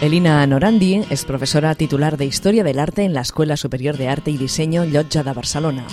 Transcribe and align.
Elina 0.00 0.46
Norandi 0.46 1.04
es 1.10 1.26
profesora 1.26 1.74
titular 1.74 2.16
de 2.16 2.24
Historia 2.24 2.64
del 2.64 2.78
Arte 2.78 3.02
en 3.02 3.12
la 3.12 3.20
Escuela 3.20 3.58
Superior 3.58 3.98
de 3.98 4.08
Arte 4.08 4.30
y 4.30 4.38
Diseño 4.38 4.86
Llotja 4.86 5.22
de 5.22 5.32
Barcelona. 5.34 5.84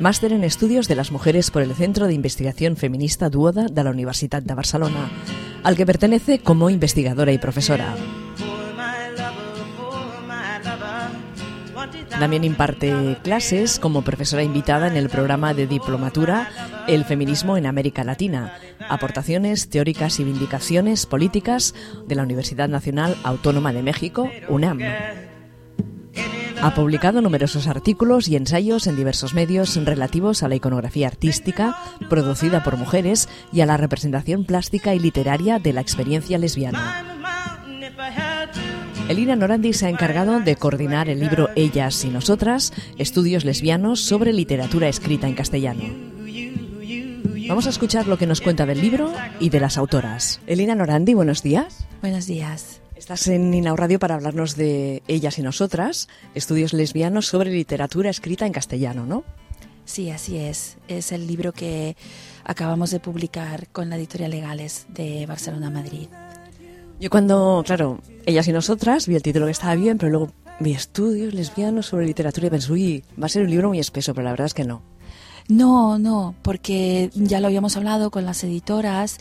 Máster 0.00 0.32
en 0.32 0.42
Estudios 0.42 0.88
de 0.88 0.96
las 0.96 1.12
Mujeres 1.12 1.52
por 1.52 1.62
el 1.62 1.72
Centro 1.72 2.08
de 2.08 2.14
Investigación 2.14 2.76
Feminista 2.76 3.30
Duoda 3.30 3.66
de 3.70 3.84
la 3.84 3.90
Universidad 3.90 4.42
de 4.42 4.54
Barcelona, 4.54 5.08
al 5.62 5.76
que 5.76 5.86
pertenece 5.86 6.40
como 6.40 6.68
investigadora 6.68 7.30
y 7.30 7.38
profesora. 7.38 7.94
También 12.18 12.44
imparte 12.44 13.18
clases 13.22 13.78
como 13.78 14.02
profesora 14.02 14.42
invitada 14.42 14.88
en 14.88 14.96
el 14.96 15.10
programa 15.10 15.52
de 15.52 15.66
diplomatura 15.66 16.48
El 16.88 17.04
feminismo 17.04 17.58
en 17.58 17.66
América 17.66 18.04
Latina, 18.04 18.54
aportaciones 18.88 19.68
teóricas 19.68 20.18
y 20.18 20.24
vindicaciones 20.24 21.04
políticas 21.04 21.74
de 22.06 22.14
la 22.14 22.22
Universidad 22.22 22.68
Nacional 22.70 23.16
Autónoma 23.22 23.74
de 23.74 23.82
México, 23.82 24.30
UNAM. 24.48 24.80
Ha 26.62 26.74
publicado 26.74 27.20
numerosos 27.20 27.66
artículos 27.66 28.28
y 28.28 28.36
ensayos 28.36 28.86
en 28.86 28.96
diversos 28.96 29.34
medios 29.34 29.76
relativos 29.84 30.42
a 30.42 30.48
la 30.48 30.54
iconografía 30.54 31.08
artística 31.08 31.76
producida 32.08 32.64
por 32.64 32.78
mujeres 32.78 33.28
y 33.52 33.60
a 33.60 33.66
la 33.66 33.76
representación 33.76 34.44
plástica 34.44 34.94
y 34.94 34.98
literaria 34.98 35.58
de 35.58 35.74
la 35.74 35.82
experiencia 35.82 36.38
lesbiana. 36.38 37.04
Elina 39.08 39.36
Norandi 39.36 39.72
se 39.72 39.86
ha 39.86 39.88
encargado 39.88 40.40
de 40.40 40.56
coordinar 40.56 41.08
el 41.08 41.20
libro 41.20 41.48
Ellas 41.54 42.04
y 42.04 42.08
Nosotras, 42.08 42.72
estudios 42.98 43.44
lesbianos 43.44 44.00
sobre 44.00 44.32
literatura 44.32 44.88
escrita 44.88 45.28
en 45.28 45.34
castellano. 45.34 45.84
Vamos 47.46 47.68
a 47.68 47.70
escuchar 47.70 48.08
lo 48.08 48.18
que 48.18 48.26
nos 48.26 48.40
cuenta 48.40 48.66
del 48.66 48.80
libro 48.80 49.12
y 49.38 49.50
de 49.50 49.60
las 49.60 49.78
autoras. 49.78 50.40
Elina 50.48 50.74
Norandi, 50.74 51.14
buenos 51.14 51.44
días. 51.44 51.86
Buenos 52.00 52.26
días. 52.26 52.80
Estás 52.96 53.28
en 53.28 53.54
Inau 53.54 53.76
Radio 53.76 54.00
para 54.00 54.16
hablarnos 54.16 54.56
de 54.56 55.04
Ellas 55.06 55.38
y 55.38 55.42
Nosotras, 55.42 56.08
estudios 56.34 56.72
lesbianos 56.72 57.26
sobre 57.26 57.52
literatura 57.52 58.10
escrita 58.10 58.44
en 58.44 58.52
castellano, 58.52 59.06
¿no? 59.06 59.22
Sí, 59.84 60.10
así 60.10 60.36
es. 60.36 60.78
Es 60.88 61.12
el 61.12 61.28
libro 61.28 61.52
que 61.52 61.96
acabamos 62.42 62.90
de 62.90 62.98
publicar 62.98 63.68
con 63.68 63.88
la 63.88 63.96
editorial 63.96 64.32
Legales 64.32 64.86
de 64.88 65.26
Barcelona 65.26 65.70
Madrid. 65.70 66.08
Yo 66.98 67.10
cuando, 67.10 67.62
claro, 67.66 68.00
ellas 68.24 68.48
y 68.48 68.52
nosotras, 68.52 69.06
vi 69.06 69.16
el 69.16 69.22
título 69.22 69.44
que 69.44 69.52
estaba 69.52 69.74
bien, 69.74 69.98
pero 69.98 70.10
luego 70.10 70.32
vi 70.60 70.72
estudios 70.72 71.34
lesbianos 71.34 71.86
sobre 71.86 72.06
literatura 72.06 72.46
y 72.46 72.50
pensé, 72.50 72.72
uy, 72.72 73.04
va 73.20 73.26
a 73.26 73.28
ser 73.28 73.42
un 73.42 73.50
libro 73.50 73.68
muy 73.68 73.78
espeso, 73.78 74.14
pero 74.14 74.24
la 74.24 74.30
verdad 74.30 74.46
es 74.46 74.54
que 74.54 74.64
no. 74.64 74.80
No, 75.48 75.98
no, 75.98 76.34
porque 76.42 77.10
ya 77.14 77.38
lo 77.40 77.48
habíamos 77.48 77.76
hablado 77.76 78.10
con 78.10 78.24
las 78.24 78.42
editoras 78.42 79.18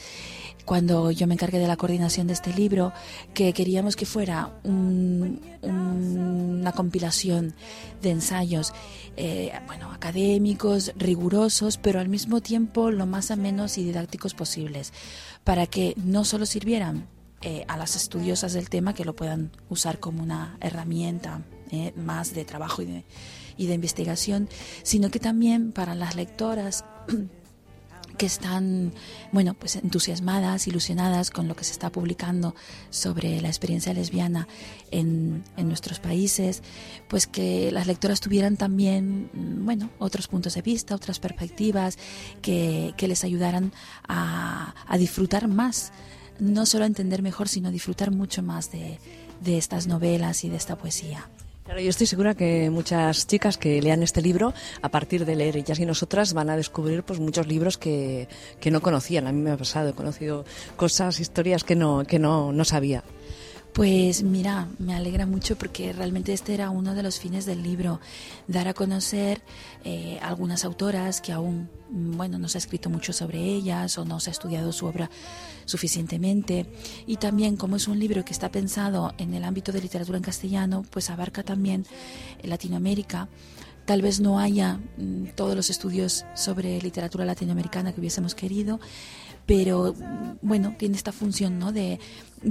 cuando 0.63 1.11
yo 1.11 1.27
me 1.27 1.35
encargué 1.35 1.59
de 1.59 1.67
la 1.67 1.75
coordinación 1.77 2.27
de 2.27 2.33
este 2.33 2.53
libro, 2.53 2.91
que 3.33 3.53
queríamos 3.53 3.95
que 3.95 4.05
fuera 4.07 4.49
una 4.63 5.51
compilación 6.71 7.53
de 8.01 8.09
ensayos, 8.11 8.73
eh, 9.15 9.51
bueno, 9.67 9.91
académicos, 9.91 10.91
rigurosos, 10.95 11.77
pero 11.77 11.99
al 11.99 12.09
mismo 12.09 12.41
tiempo 12.41 12.89
lo 12.89 13.05
más 13.05 13.29
amenos 13.29 13.77
y 13.77 13.83
didácticos 13.83 14.33
posibles, 14.33 14.91
para 15.43 15.67
que 15.67 15.93
no 15.97 16.25
solo 16.25 16.47
sirvieran 16.47 17.07
eh, 17.47 17.63
a 17.67 17.77
las 17.77 17.95
estudiosas 17.95 18.53
del 18.53 18.71
tema 18.71 18.95
que 18.95 19.05
lo 19.05 19.15
puedan 19.15 19.51
usar 19.69 19.99
como 19.99 20.23
una 20.23 20.57
herramienta 20.61 21.43
eh, 21.69 21.93
más 21.95 22.33
de 22.33 22.43
trabajo 22.43 22.81
y 22.81 22.85
de, 22.85 23.03
y 23.55 23.67
de 23.67 23.75
investigación, 23.75 24.49
sino 24.81 25.11
que 25.11 25.19
también 25.19 25.71
para 25.71 25.93
las 25.93 26.15
lectoras 26.15 26.85
que 28.17 28.25
están, 28.25 28.93
bueno, 29.31 29.53
pues 29.53 29.75
entusiasmadas, 29.75 30.67
ilusionadas 30.67 31.29
con 31.29 31.47
lo 31.47 31.55
que 31.55 31.65
se 31.65 31.73
está 31.73 31.91
publicando 31.91 32.55
sobre 32.89 33.39
la 33.41 33.47
experiencia 33.47 33.93
lesbiana 33.93 34.47
en, 34.89 35.43
en, 35.55 35.67
nuestros 35.67 35.99
países, 35.99 36.63
pues 37.07 37.27
que 37.27 37.71
las 37.71 37.85
lectoras 37.85 38.21
tuvieran 38.21 38.57
también, 38.57 39.29
bueno, 39.63 39.91
otros 39.99 40.27
puntos 40.27 40.55
de 40.55 40.63
vista, 40.63 40.95
otras 40.95 41.19
perspectivas 41.19 41.99
que, 42.41 42.95
que 42.97 43.07
les 43.07 43.23
ayudaran 43.23 43.71
a, 44.07 44.73
a 44.87 44.97
disfrutar 44.97 45.47
más 45.47 45.91
no 46.39 46.65
solo 46.65 46.85
entender 46.85 47.21
mejor, 47.21 47.47
sino 47.47 47.71
disfrutar 47.71 48.11
mucho 48.11 48.41
más 48.41 48.71
de, 48.71 48.99
estas 49.45 49.87
novelas 49.87 50.43
y 50.43 50.49
de 50.49 50.57
esta 50.57 50.75
poesía. 50.75 51.27
Claro, 51.65 51.79
yo 51.79 51.89
estoy 51.89 52.05
segura 52.05 52.35
que 52.35 52.69
muchas 52.69 53.25
chicas 53.25 53.57
que 53.57 53.81
lean 53.81 54.03
este 54.03 54.21
libro, 54.21 54.53
a 54.83 54.89
partir 54.89 55.25
de 55.25 55.35
leer 55.35 55.57
Ellas 55.57 55.79
y 55.79 55.85
Nosotras, 55.85 56.33
van 56.33 56.51
a 56.51 56.57
descubrir 56.57 57.01
pues 57.03 57.19
muchos 57.19 57.47
libros 57.47 57.77
que, 57.77 58.27
que 58.59 58.69
no 58.69 58.81
conocían. 58.81 59.25
A 59.25 59.31
mí 59.31 59.41
me 59.41 59.51
ha 59.51 59.57
pasado, 59.57 59.89
he 59.89 59.93
conocido 59.93 60.45
cosas, 60.75 61.19
historias 61.19 61.63
que 61.63 61.75
no, 61.75 62.03
que 62.05 62.19
no, 62.19 62.51
no 62.51 62.65
sabía. 62.65 63.03
Pues 63.75 64.23
mira, 64.23 64.69
me 64.79 64.95
alegra 64.95 65.25
mucho 65.25 65.57
porque 65.57 65.91
realmente 65.91 66.31
este 66.31 66.53
era 66.53 66.69
uno 66.69 66.95
de 66.95 67.03
los 67.03 67.19
fines 67.19 67.45
del 67.45 67.61
libro, 67.61 67.99
dar 68.47 68.69
a 68.69 68.73
conocer 68.73 69.41
eh, 69.83 70.17
algunas 70.21 70.63
autoras 70.63 71.19
que 71.19 71.33
aún, 71.33 71.69
mm, 71.89 72.15
bueno, 72.15 72.39
no 72.39 72.47
se 72.47 72.57
ha 72.57 72.59
escrito 72.59 72.89
mucho 72.89 73.11
sobre 73.11 73.43
ellas 73.43 73.97
o 73.97 74.05
no 74.05 74.21
se 74.21 74.29
ha 74.29 74.31
estudiado 74.31 74.71
su 74.71 74.85
obra 74.85 75.09
suficientemente. 75.65 76.67
Y 77.05 77.17
también 77.17 77.57
como 77.57 77.75
es 77.75 77.89
un 77.89 77.99
libro 77.99 78.23
que 78.23 78.31
está 78.31 78.49
pensado 78.49 79.13
en 79.17 79.33
el 79.33 79.43
ámbito 79.43 79.73
de 79.73 79.81
literatura 79.81 80.19
en 80.19 80.23
castellano, 80.23 80.85
pues 80.89 81.09
abarca 81.09 81.43
también 81.43 81.85
Latinoamérica. 82.43 83.27
Tal 83.83 84.01
vez 84.01 84.21
no 84.21 84.39
haya 84.39 84.79
mm, 84.97 85.35
todos 85.35 85.53
los 85.53 85.69
estudios 85.69 86.23
sobre 86.33 86.81
literatura 86.81 87.25
latinoamericana 87.25 87.91
que 87.91 87.99
hubiésemos 87.99 88.35
querido, 88.35 88.79
pero 89.45 89.93
bueno, 90.41 90.75
tiene 90.77 90.95
esta 90.95 91.11
función 91.11 91.59
¿no? 91.59 91.71
de, 91.71 91.99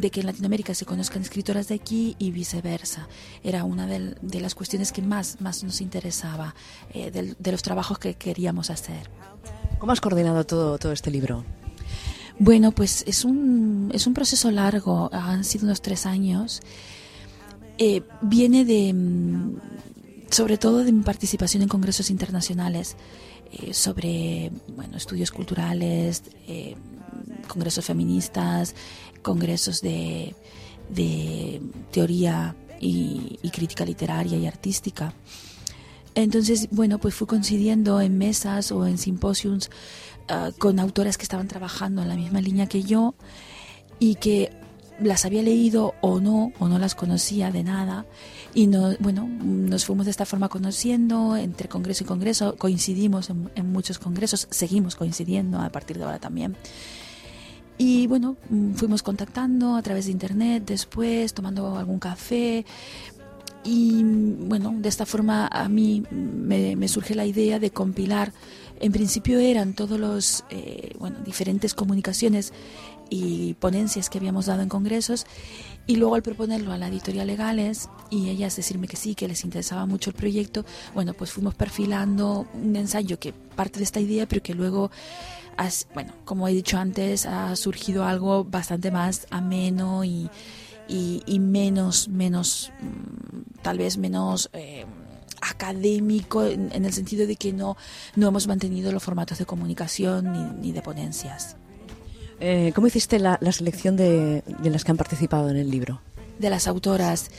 que 0.01 0.21
en 0.21 0.27
Latinoamérica 0.27 0.75
se 0.75 0.85
conozcan 0.85 1.23
escritoras 1.23 1.69
de 1.69 1.77
aquí 1.77 2.17
y 2.19 2.31
viceversa. 2.31 3.09
Era 3.43 3.65
una 3.65 3.87
de, 3.87 4.41
las 4.41 4.55
cuestiones 4.55 4.93
que 4.93 5.03
más, 5.03 5.41
más 5.41 5.63
nos 5.63 5.81
interesaba 5.81 6.55
eh, 6.93 7.11
de, 7.11 7.53
los 7.53 7.63
trabajos 7.63 7.99
que 7.99 8.15
queríamos 8.15 8.71
hacer. 8.71 9.11
¿Cómo 9.79 9.93
has 9.93 10.01
coordinado 10.01 10.45
todo, 10.45 10.79
todo 10.79 10.93
este 10.93 11.11
libro? 11.11 11.45
Bueno, 12.39 12.73
pues 12.73 13.05
es 13.07 13.25
un, 13.25 13.91
es 13.95 14.07
un 14.07 14.15
proceso 14.15 14.51
largo, 14.51 15.09
han 15.13 15.45
sido 15.45 15.67
unos 15.67 15.83
tres 15.83 16.07
años. 16.07 16.61
Eh, 17.79 18.03
viene 18.23 18.65
de, 18.65 18.93
mm, 18.93 19.57
sobre 20.31 20.59
todo 20.59 20.85
de 20.85 20.93
mi 20.93 21.03
participación 21.03 21.63
en 21.63 21.69
congresos 21.69 22.11
internacionales. 22.11 22.97
Eh, 23.53 23.73
sobre 23.73 24.51
bueno, 24.75 24.97
estudios 24.97 25.31
culturales, 25.31 26.25
eh, 26.49 26.75
congresos 27.47 27.85
feministas, 27.85 28.75
congresos 29.25 29.81
de, 29.81 30.37
teoría 31.91 32.55
y, 32.81 33.41
crítica 33.53 33.85
literaria 33.85 34.39
y 34.39 34.47
artística. 34.47 35.13
Entonces, 36.15 36.69
bueno, 36.71 36.99
pues 36.99 37.17
fui 37.17 37.27
coincidiendo 37.27 38.01
en 38.01 38.17
mesas 38.19 38.71
o 38.71 38.87
en 38.87 38.99
simposiums 38.99 39.69
ah, 40.29 40.53
con 40.59 40.79
autoras 40.79 41.19
que 41.19 41.25
estaban 41.25 41.49
trabajando 41.49 42.03
en 42.03 42.09
la 42.09 42.15
misma 42.15 42.41
línea 42.41 42.69
que 42.69 42.85
yo 42.85 43.17
y 43.99 44.15
que 44.15 44.53
las 45.01 45.25
había 45.25 45.43
leído 45.43 45.95
o 46.01 46.21
no, 46.21 46.53
o 46.59 46.69
no 46.69 46.79
las 46.79 46.95
conocía 46.95 47.51
de 47.51 47.65
nada. 47.65 48.07
Y 48.55 48.67
no, 48.67 48.95
bueno, 49.01 49.27
nos 49.27 49.85
fuimos 49.85 50.07
de 50.07 50.11
esta 50.11 50.27
forma 50.27 50.49
conociendo 50.49 51.37
entre 51.37 51.69
congreso 51.69 52.05
y 52.05 52.07
congreso, 52.07 52.57
coincidimos 52.57 53.31
en, 53.31 53.73
muchos 53.73 53.99
congresos, 53.99 54.47
seguimos 54.51 54.95
coincidiendo 54.95 55.61
a 55.61 55.71
partir 55.71 55.99
de 55.99 56.05
ahora 56.05 56.19
también. 56.19 56.57
Y 57.77 58.07
bueno, 58.07 58.37
fuimos 58.75 59.03
contactando 59.03 59.75
a 59.75 59.83
través 59.83 60.07
de 60.07 60.13
internet 60.13 60.65
después, 60.67 61.35
tomando 61.35 61.77
algún 61.77 61.99
café. 61.99 62.65
Y 63.65 64.03
bueno, 64.05 64.75
de 64.77 64.89
esta 64.89 65.07
forma 65.07 65.49
a 65.49 65.69
mí 65.69 66.05
me, 66.11 66.77
me 66.77 66.89
surge 66.89 67.15
la 67.15 67.27
idea 67.27 67.59
de 67.59 67.71
compilar. 67.71 68.33
En 68.81 68.93
principio 68.93 69.39
eran 69.39 69.73
todos 69.73 69.99
los, 69.99 70.45
eh, 70.51 70.95
bueno, 70.99 71.19
diferentes 71.25 71.75
comunicaciones 71.75 72.53
y 73.11 73.55
ponencias 73.55 74.11
que 74.11 74.19
habíamos 74.19 74.47
dado 74.47 74.63
en 74.63 74.69
congresos 74.69 75.27
y 75.87 75.97
luego 75.97 76.15
al 76.15 76.23
proponerlo 76.23 76.73
a 76.73 76.79
la 76.79 76.89
editorial 76.89 77.27
Legales 77.27 77.89
y 78.11 78.31
ellas 78.31 78.57
decirme 78.57 78.89
que 78.89 78.97
sí, 78.97 79.15
que 79.15 79.29
les 79.29 79.45
interesaba 79.45 79.87
mucho 79.87 80.11
el 80.11 80.17
proyecto, 80.17 80.65
bueno, 80.95 81.15
pues 81.15 81.31
fuimos 81.31 81.55
perfilando 81.55 82.47
un 82.55 82.75
ensayo 82.77 83.19
que 83.19 83.33
parte 83.33 83.79
de 83.79 83.85
esta 83.85 84.01
idea, 84.01 84.27
pero 84.27 84.43
que 84.43 84.55
luego, 84.55 84.91
bueno, 85.95 86.13
como 86.25 86.49
he 86.49 86.53
dicho 86.53 86.79
antes, 86.79 87.27
ha 87.27 87.55
surgido 87.57 88.05
algo 88.05 88.45
bastante 88.45 88.91
más 88.91 89.27
ameno 89.31 90.05
y, 90.05 90.31
y, 90.89 91.39
menos, 91.39 92.09
menos, 92.09 92.73
mm, 92.81 93.63
tal 93.63 93.79
vez 93.79 93.97
menos... 93.99 94.51
Eh, 94.53 94.85
académico 95.47 96.43
en, 96.43 96.73
el 96.73 96.93
sentido 96.95 97.27
de 97.27 97.37
que 97.37 97.53
no, 97.53 97.77
no 98.17 98.29
hemos 98.29 98.47
mantenido 98.47 98.91
los 98.93 99.03
formatos 99.03 99.37
de 99.37 99.45
comunicación 99.45 100.33
ni, 100.33 100.69
ni 100.69 100.73
de 100.73 100.81
ponencias. 100.81 101.57
Eh, 102.41 102.73
¿Cómo 102.75 102.87
hiciste 102.87 103.19
la, 103.19 103.39
selección 103.53 103.97
de, 103.97 104.43
las 104.63 104.85
que 104.85 104.91
han 104.91 104.97
participado 104.97 105.51
en 105.51 105.57
el 105.57 105.71
libro? 105.71 106.01
De 106.39 106.51
las 106.51 106.67
autoras. 106.67 107.31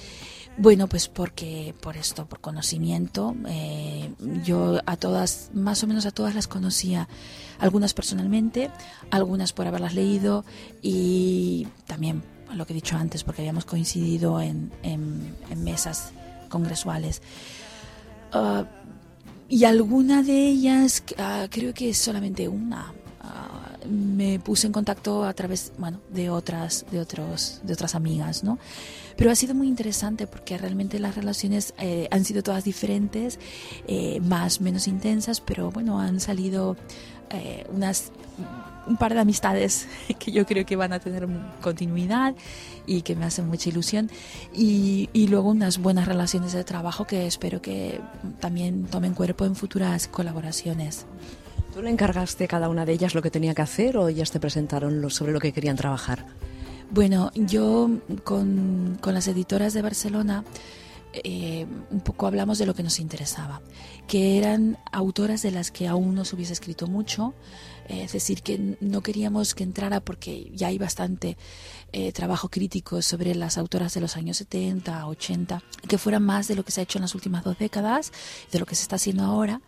Bueno, 0.58 0.88
pues 0.88 1.10
porque 1.10 1.76
por 1.82 1.98
esto, 1.98 2.26
por 2.28 2.40
conocimiento, 2.40 3.36
eh, 3.48 4.10
yo 4.44 4.80
a 4.86 4.96
todas, 4.96 5.50
más 5.54 5.84
o 5.84 5.88
menos 5.88 6.06
a 6.06 6.12
todas 6.12 6.34
las 6.34 6.48
conocía, 6.48 7.10
algunas 7.60 7.94
personalmente, 7.94 8.72
algunas 9.12 9.52
por 9.52 9.68
haberlas 9.68 9.94
leído 9.94 10.46
y 10.82 11.68
también 11.88 12.24
lo 12.54 12.66
que 12.66 12.72
he 12.72 12.76
dicho 12.76 12.96
antes, 12.96 13.24
porque 13.26 13.42
habíamos 13.42 13.66
coincidido 13.66 14.40
en, 14.40 14.72
mesas 15.58 16.12
congresuales. 16.48 17.22
Ah, 18.32 18.66
y 19.50 19.66
alguna 19.66 20.24
de 20.24 20.48
ellas, 20.48 21.04
ah, 21.18 21.48
creo 21.50 21.74
que 21.74 21.94
solamente 21.94 22.48
una, 22.48 22.94
ah, 23.20 23.65
me 23.90 24.40
puse 24.40 24.68
en 24.68 24.74
contacto 24.74 25.24
a 25.24 25.34
través, 25.34 25.72
bueno, 25.78 26.00
de 26.10 26.30
otras, 26.30 26.86
de 26.92 27.00
otros, 27.00 27.62
de 27.64 27.74
otras 27.74 27.96
amigas, 27.96 28.44
¿no? 28.44 28.60
Pero 29.18 29.32
ha 29.32 29.36
sido 29.36 29.56
muy 29.56 29.68
interesante 29.68 30.28
porque 30.28 30.58
realmente 30.58 31.00
las 31.00 31.16
relaciones 31.16 31.74
eh, 31.78 32.08
han 32.12 32.26
sido 32.26 32.44
todas 32.44 32.64
diferentes, 32.64 33.40
eh, 33.88 34.20
más, 34.22 34.62
menos 34.62 34.88
intensas, 34.88 35.42
pero 35.42 35.72
bueno, 35.72 36.00
han 36.00 36.20
salido 36.20 36.76
eh, 37.30 37.66
unas 37.72 38.12
un 38.88 38.98
par 38.98 39.16
de 39.16 39.20
amistades 39.20 39.88
que 40.20 40.32
yo 40.32 40.46
creo 40.46 40.66
que 40.66 40.76
van 40.76 40.94
a 40.94 41.00
tener 41.00 41.28
continuidad 41.62 42.36
y 42.86 43.02
que 43.02 43.16
me 43.16 43.26
hacen 43.26 43.48
mucha 43.48 43.70
ilusión 43.70 44.12
y, 44.54 45.10
y, 45.12 45.28
luego 45.28 45.50
unas 45.50 45.80
buenas 45.80 46.08
relaciones 46.08 46.54
de 46.54 46.64
trabajo 46.64 47.06
que 47.08 47.26
espero 47.26 47.62
que 47.62 48.00
también 48.40 48.86
tomen 48.86 49.16
cuerpo 49.16 49.46
en 49.46 49.56
futuras 49.56 50.08
colaboraciones. 50.08 51.08
¿Tú 51.76 51.82
le 51.82 51.90
encargaste 51.90 52.48
cada 52.48 52.70
una 52.70 52.86
de 52.86 52.94
ellas 52.94 53.16
lo 53.16 53.22
que 53.22 53.30
tenía 53.30 53.54
que 53.54 53.62
hacer 53.62 53.98
o 53.98 54.08
ellas 54.08 54.32
te 54.32 54.40
presentaron 54.40 55.12
sobre 55.12 55.34
lo 55.34 55.42
que 55.42 55.52
querían 55.52 55.76
trabajar? 55.76 56.26
Bueno, 56.90 57.32
yo 57.36 57.90
con, 58.24 58.98
con 59.02 59.14
las 59.14 59.28
editoras 59.28 59.74
de 59.74 59.82
Barcelona 59.82 60.46
eh, 61.26 61.66
un 61.92 62.00
poco 62.00 62.28
hablamos 62.28 62.60
de 62.60 62.66
lo 62.66 62.74
que 62.74 62.84
nos 62.84 63.00
interesaba, 63.00 63.62
que 64.08 64.38
eran 64.38 64.78
autoras 64.94 65.42
de 65.42 65.52
las 65.52 65.70
que 65.70 65.90
aún 65.90 66.16
no 66.16 66.24
se 66.24 66.38
hubiese 66.38 66.54
escrito 66.54 66.88
mucho, 66.88 67.34
eh, 67.90 68.04
es 68.04 68.14
decir, 68.14 68.42
que 68.42 68.78
no 68.80 69.02
queríamos 69.02 69.54
que 69.54 69.64
entrara 69.64 70.00
porque 70.00 70.50
ya 70.54 70.68
hay 70.68 70.78
bastante 70.78 71.38
eh, 71.92 72.14
trabajo 72.14 72.48
crítico 72.48 73.02
sobre 73.02 73.36
las 73.36 73.58
autoras 73.58 73.94
de 73.94 74.00
los 74.00 74.16
años 74.16 74.38
70, 74.38 75.08
80, 75.08 75.62
que 75.90 75.98
fueran 75.98 76.24
más 76.24 76.48
de 76.48 76.56
lo 76.56 76.64
que 76.64 76.72
se 76.72 76.80
ha 76.80 76.84
hecho 76.84 77.00
en 77.00 77.04
las 77.04 77.16
últimas 77.16 77.44
dos 77.44 77.60
décadas, 77.60 78.14
de 78.52 78.60
lo 78.60 78.66
que 78.66 78.76
se 78.76 78.84
está 78.84 78.96
haciendo 78.96 79.24
ahora. 79.24 79.62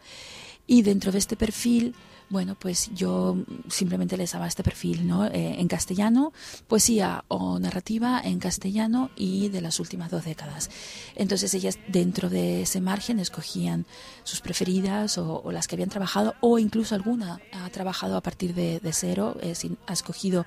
Y 0.68 0.82
dentro 0.82 1.12
de 1.12 1.18
este 1.18 1.36
perfil 1.36 1.96
bueno, 2.30 2.56
pues 2.56 2.90
yo 2.94 3.38
simplemente 3.70 4.18
les 4.18 4.34
daba 4.34 4.48
este 4.48 4.62
perfil, 4.62 5.08
¿no? 5.08 5.26
Eh, 5.28 5.56
en 5.60 5.68
castellano, 5.70 6.34
poesía 6.68 7.24
o 7.30 7.58
narrativa 7.58 8.22
en 8.22 8.40
castellano 8.40 9.12
y 9.16 9.48
de 9.48 9.62
las 9.62 9.80
últimas 9.80 10.12
dos 10.12 10.26
décadas. 10.26 10.70
Entonces 11.16 11.54
ellas 11.54 11.80
dentro 11.88 12.30
de 12.30 12.64
ese 12.64 12.82
margen 12.82 13.20
escogían 13.20 13.86
sus 14.24 14.42
preferidas 14.42 15.18
o, 15.18 15.52
las 15.52 15.68
que 15.68 15.76
habían 15.76 15.90
trabajado 15.90 16.36
o 16.42 16.60
incluso 16.60 16.96
alguna 16.96 17.40
ha 17.54 17.70
trabajado 17.70 18.18
a 18.18 18.22
partir 18.22 18.54
de, 18.54 18.82
cero, 18.92 19.38
ha 19.86 19.94
escogido 19.94 20.46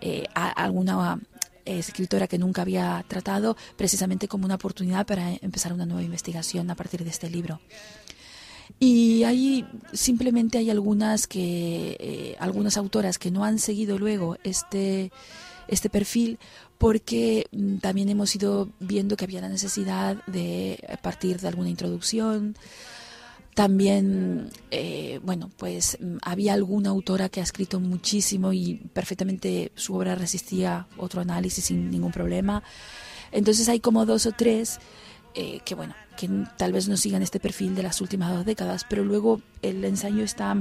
eh, 0.00 0.24
alguna 0.34 1.20
escritora 1.64 2.26
que 2.26 2.38
nunca 2.38 2.62
había 2.62 3.04
tratado 3.06 3.56
precisamente 3.76 4.26
como 4.26 4.44
una 4.44 4.56
oportunidad 4.56 5.06
para 5.06 5.32
empezar 5.34 5.72
una 5.72 5.86
nueva 5.86 6.02
investigación 6.02 6.68
a 6.70 6.74
partir 6.74 7.04
de 7.04 7.10
este 7.10 7.30
libro. 7.30 7.60
Y 8.78 9.24
hay 9.24 9.66
simplemente 9.92 10.58
hay 10.58 10.70
algunas 10.70 11.26
que 11.26 11.96
eh, 11.98 12.36
algunas 12.38 12.76
autoras 12.76 13.18
que 13.18 13.30
no 13.30 13.44
han 13.44 13.58
seguido 13.58 13.98
luego 13.98 14.36
este 14.44 15.10
este 15.68 15.88
perfil 15.88 16.38
porque 16.78 17.46
mm, 17.52 17.78
también 17.78 18.08
hemos 18.08 18.34
ido 18.36 18.68
viendo 18.80 19.16
que 19.16 19.24
había 19.24 19.40
la 19.40 19.48
necesidad 19.48 20.22
de 20.26 20.78
partir 21.02 21.40
de 21.40 21.48
alguna 21.48 21.70
introducción. 21.70 22.56
También, 23.54 24.50
eh, 24.70 25.18
bueno, 25.24 25.50
pues 25.56 25.96
mm, 25.98 26.18
había 26.22 26.52
alguna 26.52 26.90
autora 26.90 27.30
que 27.30 27.40
ha 27.40 27.44
escrito 27.44 27.80
muchísimo 27.80 28.52
y 28.52 28.74
perfectamente 28.92 29.72
su 29.74 29.94
obra 29.94 30.14
resistía 30.14 30.86
otro 30.98 31.22
análisis 31.22 31.64
sin 31.64 31.90
ningún 31.90 32.12
problema. 32.12 32.62
Entonces 33.32 33.68
hay 33.70 33.80
como 33.80 34.04
dos 34.04 34.26
o 34.26 34.32
tres 34.32 34.78
eh, 35.36 35.60
que 35.64 35.74
bueno, 35.74 35.94
que 36.16 36.28
tal 36.56 36.72
vez 36.72 36.88
no 36.88 36.96
sigan 36.96 37.22
este 37.22 37.38
perfil 37.38 37.74
de 37.74 37.82
las 37.82 38.00
últimas 38.00 38.32
dos 38.32 38.46
décadas, 38.46 38.86
pero 38.88 39.04
luego 39.04 39.42
el 39.60 39.84
ensayo 39.84 40.24
está 40.24 40.56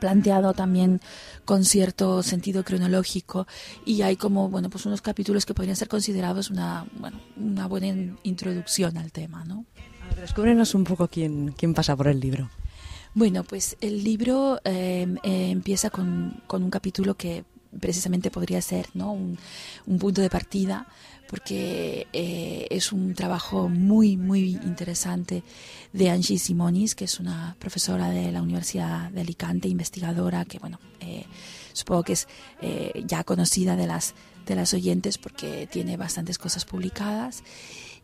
planteado 0.00 0.52
también 0.52 1.00
con 1.44 1.64
cierto 1.64 2.22
sentido 2.22 2.64
cronológico 2.64 3.46
y 3.86 4.02
hay 4.02 4.16
como 4.16 4.50
bueno 4.50 4.68
pues 4.68 4.84
unos 4.84 5.00
capítulos 5.00 5.46
que 5.46 5.54
podrían 5.54 5.76
ser 5.76 5.88
considerados 5.88 6.50
una 6.50 6.86
bueno, 6.98 7.18
una 7.36 7.66
buena 7.66 8.16
introducción 8.22 8.98
al 8.98 9.12
tema 9.12 9.44
no 9.44 9.64
a 10.02 10.08
ver, 10.08 10.20
descúbrenos 10.20 10.74
un 10.74 10.84
poco 10.84 11.08
quién 11.08 11.54
quién 11.56 11.72
pasa 11.72 11.96
por 11.96 12.08
el 12.08 12.20
libro. 12.20 12.50
Bueno 13.14 13.44
pues 13.44 13.76
el 13.80 14.04
libro 14.04 14.60
em, 14.64 15.16
eh, 15.22 15.50
empieza 15.50 15.88
con, 15.88 16.42
con, 16.46 16.62
un 16.62 16.70
capítulo 16.70 17.14
que 17.14 17.44
precisamente 17.78 18.30
podría 18.30 18.60
ser 18.62 18.86
¿no? 18.94 19.12
un, 19.12 19.38
un 19.86 19.98
punto 19.98 20.20
de 20.20 20.30
partida 20.30 20.86
porque 21.28 22.06
eh, 22.12 22.66
es 22.70 22.90
un 22.90 23.14
trabajo 23.14 23.68
muy, 23.68 24.16
muy 24.16 24.58
interesante 24.64 25.44
de 25.92 26.10
Angie 26.10 26.38
Simonis, 26.38 26.94
que 26.94 27.04
es 27.04 27.20
una 27.20 27.54
profesora 27.58 28.08
de 28.08 28.32
la 28.32 28.40
Universidad 28.40 29.10
de 29.10 29.20
Alicante, 29.20 29.68
investigadora, 29.68 30.46
que 30.46 30.58
bueno, 30.58 30.80
eh, 31.00 31.26
supongo 31.74 32.02
que 32.02 32.14
es 32.14 32.28
eh, 32.62 33.04
ya 33.06 33.24
conocida 33.24 33.76
de 33.76 33.86
las, 33.86 34.14
de 34.46 34.56
las 34.56 34.72
oyentes 34.72 35.18
porque 35.18 35.68
tiene 35.70 35.98
bastantes 35.98 36.38
cosas 36.38 36.64
publicadas. 36.64 37.44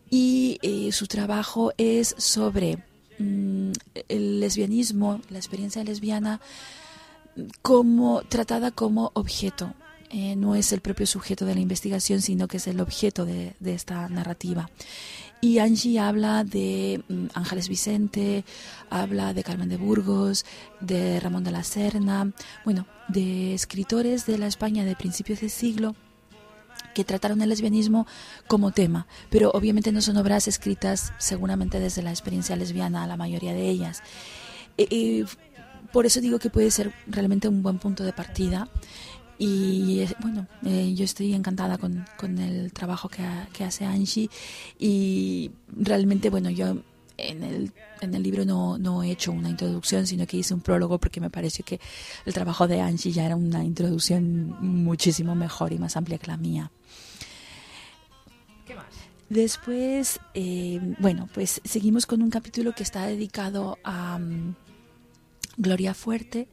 Y 0.07 0.59
su 0.91 1.07
trabajo 1.07 1.73
es 1.79 2.13
sobre 2.19 2.77
mm, 3.17 3.71
el 4.07 4.39
lesbianismo, 4.39 5.19
la 5.29 5.39
experiencia 5.39 5.83
lesbiana, 5.83 6.39
como 7.61 8.21
tratada 8.23 8.71
como 8.71 9.11
objeto 9.13 9.73
eh, 10.17 10.35
no 10.35 10.55
es 10.55 10.71
el 10.71 10.81
propio 10.81 11.07
sujeto 11.07 11.45
de 11.45 11.55
la 11.55 11.61
investigación, 11.61 12.21
sino 12.21 12.47
que 12.47 12.57
es 12.57 12.67
el 12.67 12.79
objeto 12.79 13.25
de, 13.25 13.55
esta 13.65 14.07
narrativa. 14.07 14.69
Y 15.41 15.59
Angie 15.59 15.99
habla 15.99 16.43
de 16.43 17.03
mm, 17.07 17.25
Ángeles 17.33 17.67
Vicente, 17.67 18.45
habla 18.89 19.33
de 19.33 19.43
Carmen 19.43 19.67
de 19.67 19.77
Burgos, 19.77 20.45
de 20.79 21.19
Ramón 21.19 21.43
de 21.43 21.51
la 21.51 21.63
Serna, 21.63 22.31
bueno, 22.63 22.85
de 23.07 23.53
escritores 23.53 24.25
de 24.25 24.37
la 24.37 24.47
España 24.47 24.85
de 24.85 24.95
principios 24.95 25.41
de 25.41 25.49
siglo 25.49 25.95
que 26.93 27.03
trataron 27.03 27.41
el 27.41 27.49
lesbianismo 27.49 28.07
como 28.47 28.71
tema, 28.71 29.07
pero 29.29 29.51
obviamente 29.51 29.91
no 29.91 30.01
son 30.01 30.15
obras 30.17 30.47
escritas 30.47 31.11
seguramente 31.17 31.79
desde 31.79 32.03
la 32.03 32.11
experiencia 32.11 32.55
lesbiana, 32.55 33.05
la 33.05 33.17
mayoría 33.17 33.53
de 33.53 33.69
ellas. 33.69 34.01
Y, 34.77 35.25
por 35.95 36.05
eso 36.05 36.19
digo 36.19 36.39
que 36.39 36.49
puede 36.49 36.71
ser 36.71 36.91
realmente 37.07 37.47
un 37.47 37.63
buen 37.63 37.79
punto 37.79 38.03
de 38.03 38.11
partida 38.11 38.67
y 39.37 40.05
bueno, 40.19 40.45
eh, 40.65 40.93
yo 40.93 41.05
estoy 41.05 41.33
encantada 41.33 41.77
con, 41.77 42.05
con 42.17 42.37
el 42.37 42.73
trabajo 42.73 43.07
que, 43.07 43.23
que, 43.53 43.63
hace 43.63 43.85
Angie 43.85 44.29
y 44.77 45.51
realmente, 45.73 46.29
bueno, 46.29 46.49
yo 46.49 46.75
en 47.15 47.43
el, 47.43 47.71
en 48.01 48.13
el 48.13 48.23
libro 48.23 48.43
no, 48.43 48.77
no, 48.77 49.03
he 49.03 49.11
hecho 49.11 49.31
una 49.31 49.49
introducción, 49.49 50.05
sino 50.05 50.27
que 50.27 50.35
hice 50.35 50.53
un 50.53 50.59
prólogo 50.59 50.99
porque 50.99 51.21
me 51.21 51.29
pareció 51.29 51.63
que 51.63 51.79
el 52.25 52.33
trabajo 52.33 52.67
de 52.67 52.81
Angie 52.81 53.13
ya 53.13 53.25
era 53.25 53.37
una 53.37 53.63
introducción 53.63 54.53
muchísimo 54.59 55.33
mejor 55.33 55.71
y 55.71 55.79
más 55.79 55.95
amplia 55.95 56.17
que 56.17 56.27
la 56.27 56.35
mía. 56.35 56.71
¿Qué 58.67 58.75
más? 58.75 58.93
Después, 59.29 60.19
eh, 60.33 60.77
bueno, 60.99 61.29
pues 61.33 61.61
seguimos 61.63 62.05
con 62.05 62.21
un 62.21 62.29
capítulo 62.29 62.73
que 62.75 62.83
está 62.83 63.05
dedicado 63.05 63.79
a 63.85 64.17
um, 64.17 64.55
Gloria 65.57 65.93
Fuerte. 65.93 66.47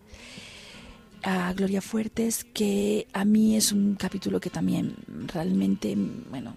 A 1.25 1.53
Gloria 1.53 1.81
Fuertes, 1.81 2.43
que 2.43 3.07
a 3.13 3.25
mí 3.25 3.55
es 3.55 3.71
un 3.71 3.95
capítulo 3.95 4.41
que 4.41 4.51
también 4.51 4.97
realmente, 5.33 5.95
bueno, 6.31 6.57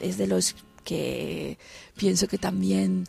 es 0.00 0.16
de 0.16 0.26
los 0.26 0.56
que 0.84 1.58
pienso 1.96 2.28
que 2.28 2.38
también 2.38 3.04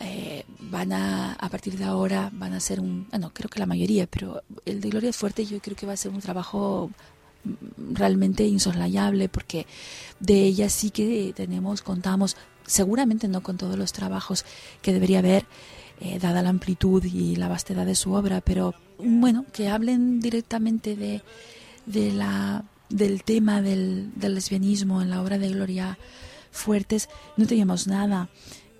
eh, 0.00 0.44
van 0.58 0.92
a, 0.92 1.34
a 1.34 1.48
partir 1.50 1.78
de 1.78 1.84
ahora, 1.84 2.30
van 2.32 2.52
a 2.52 2.58
ser 2.58 2.80
un, 2.80 3.06
bueno, 3.10 3.30
creo 3.32 3.48
que 3.48 3.60
la 3.60 3.66
mayoría, 3.66 4.08
pero 4.08 4.42
el 4.64 4.80
de 4.80 4.90
Gloria 4.90 5.12
Fuerte 5.12 5.44
yo 5.44 5.60
creo 5.60 5.76
que 5.76 5.86
va 5.86 5.92
a 5.92 5.96
ser 5.96 6.10
un 6.10 6.20
trabajo 6.20 6.90
realmente 7.76 8.44
insoslayable 8.46 9.28
porque 9.28 9.66
de 10.18 10.42
ella 10.42 10.68
sí 10.68 10.90
que 10.90 11.32
tenemos, 11.34 11.82
contamos, 11.82 12.36
seguramente 12.66 13.28
no 13.28 13.42
con 13.42 13.56
todos 13.56 13.78
los 13.78 13.92
trabajos 13.92 14.44
que 14.82 14.92
debería 14.92 15.20
haber, 15.20 15.46
eh, 16.00 16.18
dada 16.18 16.42
la 16.42 16.48
amplitud 16.48 17.04
y 17.04 17.36
la 17.36 17.48
vastedad 17.48 17.86
de 17.86 17.94
su 17.94 18.12
obra, 18.12 18.40
pero 18.40 18.74
bueno, 18.98 19.44
que 19.52 19.68
hablen 19.68 20.20
directamente 20.20 20.96
de, 20.96 21.22
de 21.86 22.12
la, 22.12 22.64
del 22.88 23.22
tema 23.22 23.62
del, 23.62 24.10
del, 24.14 24.34
lesbianismo 24.34 25.02
en 25.02 25.10
la 25.10 25.22
obra 25.22 25.38
de 25.38 25.50
Gloria 25.50 25.98
Fuertes, 26.50 27.08
no 27.36 27.46
teníamos 27.46 27.86
nada. 27.86 28.28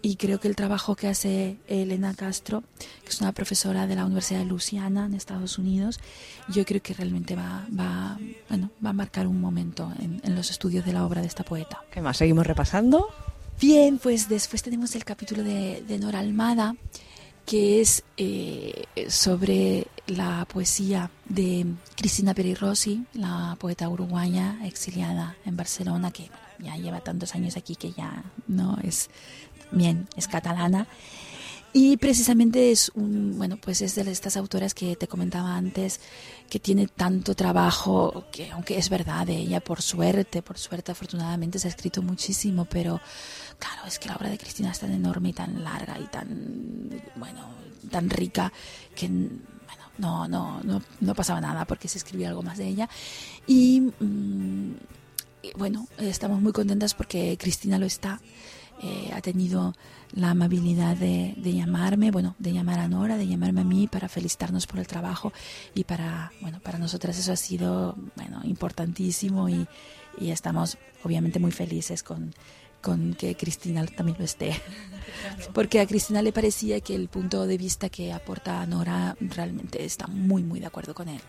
Y 0.02 0.16
creo 0.16 0.40
que 0.40 0.48
el 0.48 0.56
trabajo 0.56 0.96
que 0.96 1.08
hace 1.08 1.58
Elena 1.68 2.14
Castro, 2.14 2.62
que 3.04 3.10
es 3.10 3.20
una 3.20 3.32
profesora 3.32 3.86
de 3.86 3.96
la 3.96 4.06
Universidad 4.06 4.38
de 4.40 4.46
Luisiana 4.46 5.04
en 5.04 5.12
Estados 5.12 5.58
Unidos, 5.58 6.00
yo 6.48 6.64
creo 6.64 6.80
que 6.80 6.94
realmente 6.94 7.36
va, 7.36 7.66
va, 7.78 8.18
bueno, 8.48 8.70
va 8.82 8.90
a 8.90 8.94
marcar 8.94 9.26
un 9.26 9.38
momento 9.38 9.92
en, 10.00 10.22
en 10.24 10.34
los 10.34 10.50
estudios 10.50 10.86
de 10.86 10.94
la 10.94 11.04
obra 11.04 11.20
de 11.20 11.26
esta 11.26 11.44
poeta. 11.44 11.82
¿Qué 11.90 12.00
más? 12.00 12.16
¿Seguimos 12.16 12.46
repasando? 12.46 13.08
Bien, 13.60 13.98
pues 13.98 14.30
después 14.30 14.62
tenemos 14.62 14.94
el 14.94 15.04
capítulo 15.04 15.42
de, 15.42 15.84
de 15.86 15.98
Nora 15.98 16.20
Almada, 16.20 16.76
que 17.50 17.80
es 17.80 18.04
eh, 18.16 18.84
sobre 19.08 19.88
la 20.06 20.44
poesía 20.44 21.10
de 21.28 21.66
Cristina 21.96 22.32
Peri 22.32 22.54
Rossi, 22.54 23.04
la 23.14 23.56
poeta 23.58 23.88
uruguaya 23.88 24.60
exiliada 24.62 25.36
en 25.44 25.56
Barcelona, 25.56 26.12
que 26.12 26.30
ya 26.60 26.76
lleva 26.76 27.00
tantos 27.00 27.34
años 27.34 27.56
aquí 27.56 27.74
que 27.74 27.90
ya 27.90 28.22
no 28.46 28.78
es 28.84 29.10
bien, 29.72 30.06
es 30.14 30.28
catalana. 30.28 30.86
Y 31.72 31.96
precisamente 31.96 32.70
es 32.70 32.90
un, 32.94 33.36
bueno, 33.36 33.56
pues 33.56 33.80
es 33.80 33.96
de 33.96 34.08
estas 34.10 34.36
autoras 34.36 34.72
que 34.72 34.94
te 34.94 35.08
comentaba 35.08 35.56
antes, 35.56 36.00
que 36.48 36.60
tiene 36.60 36.86
tanto 36.86 37.34
trabajo, 37.34 38.26
que 38.30 38.50
aunque 38.50 38.78
es 38.78 38.90
verdad, 38.90 39.28
ella 39.28 39.60
por 39.60 39.82
suerte, 39.82 40.40
por 40.42 40.56
suerte 40.56 40.92
afortunadamente 40.92 41.58
se 41.58 41.66
ha 41.66 41.70
escrito 41.70 42.00
muchísimo, 42.00 42.64
pero 42.64 43.00
claro, 43.60 43.86
es 43.86 43.98
que 43.98 44.08
la 44.08 44.16
obra 44.16 44.28
de 44.28 44.38
Cristina 44.38 44.72
es 44.72 44.80
tan 44.80 44.92
enorme 44.92 45.28
y 45.28 45.32
tan 45.32 45.62
larga 45.62 45.98
y 45.98 46.06
tan, 46.06 47.02
bueno, 47.14 47.48
tan 47.90 48.10
rica 48.10 48.52
que 48.96 49.06
bueno, 49.08 49.84
no, 49.98 50.26
no, 50.26 50.60
no, 50.64 50.82
no 51.00 51.14
pasaba 51.14 51.40
nada 51.40 51.64
porque 51.64 51.86
se 51.86 51.98
escribía 51.98 52.28
algo 52.30 52.42
más 52.42 52.58
de 52.58 52.66
ella. 52.66 52.88
Y, 53.46 53.92
mm, 54.00 54.72
y 55.42 55.52
bueno, 55.56 55.86
estamos 55.98 56.40
muy 56.40 56.52
contentas 56.52 56.94
porque 56.94 57.36
Cristina 57.38 57.78
lo 57.78 57.86
está. 57.86 58.20
Eh, 58.82 59.10
ha 59.14 59.20
tenido 59.20 59.74
la 60.12 60.30
amabilidad 60.30 60.96
de, 60.96 61.34
llamarme, 61.36 62.10
bueno, 62.10 62.34
de 62.38 62.52
llamar 62.52 62.78
a 62.78 62.88
Nora, 62.88 63.18
de 63.18 63.26
llamarme 63.26 63.60
a 63.60 63.64
mí 63.64 63.88
para 63.88 64.08
felicitarnos 64.08 64.66
por 64.66 64.78
el 64.78 64.86
trabajo 64.86 65.32
y 65.74 65.84
para, 65.84 66.32
bueno, 66.40 66.60
para 66.60 66.78
nosotras 66.78 67.18
eso 67.18 67.32
ha 67.32 67.36
sido, 67.36 67.94
bueno, 68.16 68.40
importantísimo 68.44 69.48
y, 69.48 69.66
estamos 70.20 70.76
obviamente 71.02 71.38
muy 71.38 71.52
felices 71.52 72.02
con, 72.02 72.34
con 72.80 73.14
que 73.14 73.36
Cristina 73.36 73.84
también 73.86 74.18
lo 74.18 74.24
esté. 74.24 74.60
Porque 75.52 75.80
a 75.80 75.86
Cristina 75.86 76.22
le 76.22 76.32
parecía 76.32 76.80
que 76.80 76.94
el 76.94 77.08
punto 77.08 77.46
de 77.46 77.58
vista 77.58 77.88
que 77.88 78.12
aporta 78.12 78.64
Nora 78.66 79.16
realmente 79.20 79.84
está 79.84 80.06
muy, 80.06 80.42
muy 80.42 80.60
de 80.60 80.66
acuerdo 80.66 80.94
con 80.94 81.08
él. 81.08 81.20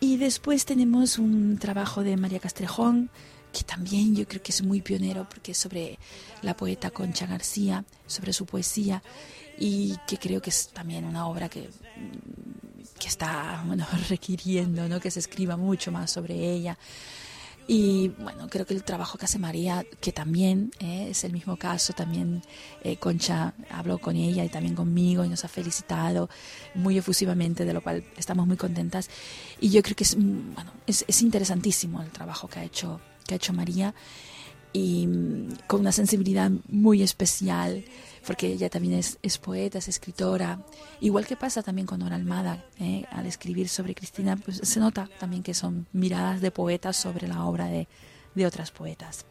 Y 0.00 0.16
después 0.16 0.64
tenemos 0.64 1.18
un 1.18 1.58
trabajo 1.58 2.02
de 2.04 2.16
María 2.16 2.38
Castrejón, 2.38 3.10
que 3.52 3.64
también 3.64 4.14
yo 4.14 4.28
creo 4.28 4.42
que 4.42 4.52
es 4.52 4.62
muy 4.62 4.80
pionero 4.80 5.28
porque 5.28 5.52
es 5.52 5.58
sobre 5.58 5.98
la 6.42 6.56
poeta 6.56 6.90
Concha 6.90 7.26
García, 7.26 7.84
sobre 8.06 8.32
su 8.32 8.46
poesía 8.46 9.02
y 9.58 9.96
que 10.06 10.18
creo 10.18 10.40
que 10.40 10.50
es 10.50 10.68
también 10.68 11.04
una 11.04 11.26
obra 11.26 11.48
que, 11.48 11.68
que 12.98 13.08
está 13.08 13.62
bueno, 13.66 13.86
requiriendo 14.08 14.88
¿no? 14.88 15.00
que 15.00 15.10
se 15.10 15.18
escriba 15.18 15.56
mucho 15.56 15.90
más 15.90 16.10
sobre 16.10 16.34
ella. 16.34 16.78
Y 17.70 18.08
bueno, 18.18 18.48
creo 18.48 18.64
que 18.64 18.72
el 18.72 18.82
trabajo 18.82 19.18
que 19.18 19.26
hace 19.26 19.38
María, 19.38 19.84
que 20.00 20.10
también 20.10 20.70
eh, 20.80 21.08
es 21.10 21.22
el 21.24 21.32
mismo 21.34 21.58
caso, 21.58 21.92
también 21.92 22.42
eh, 22.82 22.96
Concha 22.96 23.52
habló 23.70 23.98
con 23.98 24.16
ella 24.16 24.42
y 24.42 24.48
también 24.48 24.74
conmigo 24.74 25.22
y 25.22 25.28
nos 25.28 25.44
ha 25.44 25.48
felicitado 25.48 26.30
muy 26.74 26.96
efusivamente, 26.96 27.66
de 27.66 27.74
lo 27.74 27.82
cual 27.82 28.04
estamos 28.16 28.46
muy 28.46 28.56
contentas. 28.56 29.10
Y 29.60 29.68
yo 29.68 29.82
creo 29.82 29.94
que 29.96 30.04
es, 30.04 30.16
mm, 30.16 30.54
bueno, 30.54 30.72
es, 30.86 31.04
es 31.06 31.20
interesantísimo 31.20 32.00
el 32.00 32.08
trabajo 32.10 32.48
que 32.48 32.60
ha 32.60 32.64
hecho 32.64 33.00
que 33.28 33.34
ha 33.34 33.36
hecho 33.36 33.52
María 33.52 33.94
y 34.72 35.06
mm, 35.06 35.56
con 35.66 35.80
una 35.80 35.92
sensibilidad 35.92 36.50
muy 36.68 37.02
especial, 37.02 37.84
porque 38.26 38.48
ella 38.48 38.68
también 38.68 38.94
es, 38.94 39.38
poeta, 39.38 39.78
es 39.78 39.88
escritora, 39.88 40.60
igual 41.00 41.26
que 41.26 41.36
pasa 41.36 41.62
también 41.62 41.86
con 41.86 42.00
Nora 42.00 42.16
Almada, 42.16 42.64
¿eh? 42.78 43.04
al 43.10 43.26
escribir 43.26 43.68
sobre 43.68 43.94
Cristina, 43.94 44.36
pues 44.36 44.60
se 44.62 44.80
nota 44.80 45.08
también 45.18 45.42
que 45.42 45.54
son 45.54 45.86
miradas 45.92 46.40
de 46.40 46.50
poetas 46.50 46.96
sobre 46.96 47.28
la 47.28 47.44
obra 47.44 47.66
de, 47.66 47.88
otras 48.46 48.70
poetas. 48.70 49.26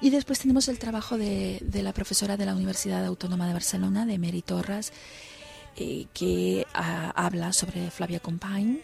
Y 0.00 0.08
después 0.08 0.38
tenemos 0.38 0.68
el 0.68 0.78
trabajo 0.78 1.18
de, 1.18 1.60
la 1.70 1.92
profesora 1.92 2.38
de 2.38 2.46
la 2.46 2.54
Universidad 2.54 3.04
Autónoma 3.04 3.46
de 3.46 3.52
Barcelona, 3.52 4.06
de 4.06 4.18
Mary 4.18 4.40
Torres, 4.40 4.90
eh, 5.76 6.06
que 6.14 6.66
ah, 6.72 7.12
habla 7.14 7.52
sobre 7.52 7.90
Flavia 7.90 8.20
Compagne, 8.20 8.80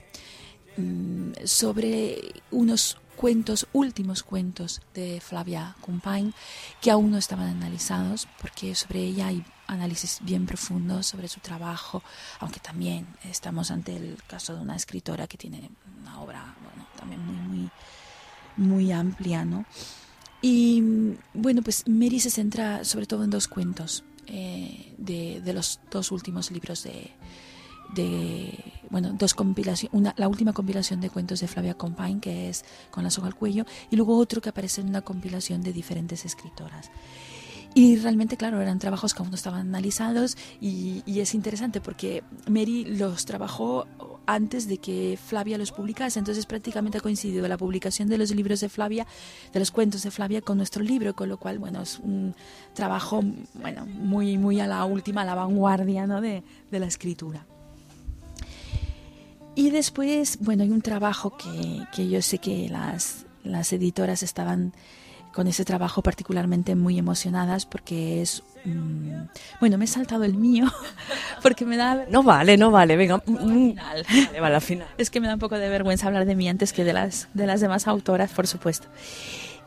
mm, 0.77 1.33
sobre 1.45 2.43
unos 2.51 2.99
cuentos, 3.17 3.67
últimos 3.73 4.23
cuentos 4.23 4.81
de 4.95 5.21
Flavia 5.21 5.77
Compagne, 5.81 6.33
que 6.81 6.91
aún 6.91 7.11
no 7.11 7.19
estaban 7.19 7.49
analizados, 7.49 8.29
porque 8.41 8.75
sobre 8.75 9.01
ella 9.01 9.29
hay 9.29 9.45
análisis 9.67 10.19
bien 10.23 10.47
profundos 10.47 11.07
sobre 11.07 11.29
su 11.29 11.41
trabajo, 11.41 12.03
aunque 12.41 12.61
también 12.61 13.07
estamos 13.25 13.71
ante 13.71 13.97
el 13.97 14.19
caso 14.27 14.55
de 14.55 14.61
una 14.61 14.77
escritora 14.77 15.27
que 15.27 15.39
tiene 15.39 15.71
una 16.01 16.21
obra 16.21 16.55
bueno, 16.63 16.89
también 16.97 17.25
muy, 17.25 17.37
muy, 17.37 17.71
muy 18.57 18.93
amplia, 18.93 19.45
¿no? 19.45 19.65
Y 20.41 20.83
bueno, 21.35 21.63
pues 21.63 21.85
Mary 21.87 22.19
se 22.19 22.31
centra 22.31 22.85
sobre 22.85 23.07
todo 23.07 23.23
en 23.23 23.31
dos 23.31 23.47
cuentos 23.47 24.03
eh, 24.27 24.93
de, 24.99 25.41
de 25.41 25.53
los 25.53 25.81
dos 25.91 26.11
últimos 26.11 26.51
libros 26.51 26.83
de, 26.83 27.13
de 27.95 28.59
bueno, 28.91 29.13
dos 29.13 29.35
compilaciones, 29.35 30.13
la 30.17 30.29
última 30.29 30.53
compilación 30.53 31.01
de 31.01 31.09
cuentos 31.09 31.41
de 31.41 31.49
Flavia 31.49 31.75
Compagne, 31.75 32.21
que 32.21 32.49
es 32.51 32.65
Con 32.91 33.05
la 33.05 33.11
soga 33.11 33.29
al 33.29 33.35
cuello, 33.35 33.65
y 33.91 33.97
luego 33.97 34.19
otro 34.19 34.41
que 34.41 34.51
aparece 34.51 34.83
en 34.83 34.89
una 34.89 35.01
compilación 35.01 35.63
de 35.63 35.73
diferentes 35.73 36.25
escritoras. 36.25 36.91
Y 37.75 37.97
realmente, 37.97 38.37
claro, 38.37 38.61
eran 38.61 38.79
trabajos 38.79 39.15
que 39.15 39.23
aún 39.23 39.31
no 39.31 39.37
estaban 39.37 39.61
analizados 39.61 40.37
y, 40.61 41.03
es 41.07 41.35
interesante 41.35 41.81
porque 41.81 42.23
Mary 42.47 42.85
los 42.85 43.25
trabajó 43.25 43.87
antes 44.27 44.69
de 44.69 44.79
que 44.79 45.19
Flavia 45.23 45.57
los 45.57 45.73
publicase, 45.73 46.19
entonces 46.19 46.47
prácticamente 46.47 46.99
ha 46.99 47.01
coincidido 47.01 47.47
la 47.49 47.57
publicación 47.57 48.09
de 48.09 48.19
los 48.19 48.35
libros 48.35 48.61
de 48.61 48.69
Flavia, 48.69 49.07
de 49.53 49.59
los 49.59 49.71
cuentos 49.71 50.03
de 50.03 50.11
Flavia 50.11 50.43
con 50.43 50.59
nuestro 50.59 50.83
libro, 50.83 51.15
con 51.15 51.29
lo 51.29 51.39
cual, 51.39 51.59
bueno, 51.59 51.81
es 51.81 51.99
un 51.99 52.35
trabajo, 52.75 53.23
bueno, 53.55 53.87
muy, 53.87 54.37
muy 54.37 54.61
a 54.61 54.67
la 54.67 54.85
última, 54.85 55.23
a 55.23 55.25
la 55.25 55.35
vanguardia, 55.35 56.07
¿no? 56.07 56.21
de, 56.21 56.43
de 56.71 56.79
la 56.79 56.87
escritura. 56.87 57.47
Y 59.55 59.71
después, 59.71 60.39
bueno, 60.41 60.63
hay 60.63 60.71
un 60.71 60.83
trabajo 60.83 61.37
que, 61.37 61.85
que 61.95 62.09
yo 62.09 62.23
sé 62.23 62.39
que 62.39 62.69
las, 62.69 63.27
las 63.45 63.73
editoras 63.73 64.23
estaban 64.23 64.73
con 65.33 65.47
ese 65.47 65.65
trabajo 65.65 66.03
particularmente 66.03 66.75
muy 66.75 66.99
emocionadas 66.99 67.67
porque 67.67 68.23
es 68.23 68.43
bueno 69.61 69.79
me 69.79 69.87
he 69.87 69.89
saltado 69.89 70.23
el 70.23 70.35
mío 70.35 70.67
porque 71.43 71.65
me 71.65 71.77
da 71.77 72.05
no 72.09 72.23
vale 72.23 72.57
no 72.57 72.71
vale 72.71 72.97
venga. 72.97 73.19
Final. 73.21 73.75
vale, 73.75 74.41
vale, 74.41 74.55
al 74.55 74.61
final. 74.61 74.87
Es 74.99 75.11
que 75.11 75.21
me 75.21 75.27
da 75.27 75.35
un 75.35 75.41
poco 75.41 75.59
de 75.59 75.69
vergüenza 75.69 76.07
hablar 76.07 76.27
de 76.27 76.37
mí 76.37 76.49
antes 76.49 76.73
que 76.73 76.85
de 76.85 76.93
las 76.93 77.29
de 77.35 77.47
las 77.47 77.61
demás 77.61 77.89
autoras 77.89 78.31
por 78.31 78.47
supuesto 78.47 78.87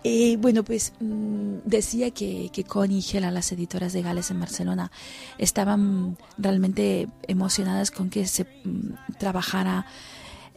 eh, 0.04 0.38
bueno, 0.38 0.64
pues 0.64 0.94
mm, 1.00 1.58
decía 1.66 2.12
que, 2.12 2.50
que 2.54 2.64
Connie 2.64 3.00
y 3.00 3.02
Gela, 3.02 3.32
las 3.32 3.52
editoras 3.52 3.94
de 3.94 4.02
Gales 4.02 4.30
en 4.32 4.40
Barcelona, 4.40 4.92
estaban 5.38 6.18
realmente 6.38 7.08
emocionadas 7.28 7.92
con 7.92 8.10
que 8.10 8.28
se 8.28 8.44
mm, 8.44 9.18
trabajara 9.18 9.86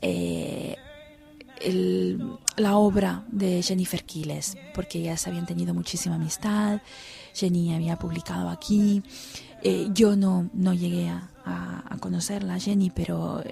eh, 0.02 0.76
la 2.56 2.76
obra 2.76 3.24
de 3.28 3.62
Jennifer 3.62 4.04
Quiles, 4.04 4.56
porque 4.74 4.98
ellas 4.98 5.26
habían 5.26 5.46
tenido 5.46 5.74
muchísima 5.74 6.16
amistad, 6.16 6.80
Jenny 7.34 7.74
había 7.74 7.96
publicado 7.96 8.48
aquí. 8.48 9.02
Eh, 9.62 9.88
yo 9.92 10.14
no, 10.14 10.50
no 10.52 10.72
llegué 10.72 11.08
a, 11.08 11.30
a, 11.44 11.96
conocerla, 11.98 12.60
Jenny, 12.60 12.90
pero 12.90 13.42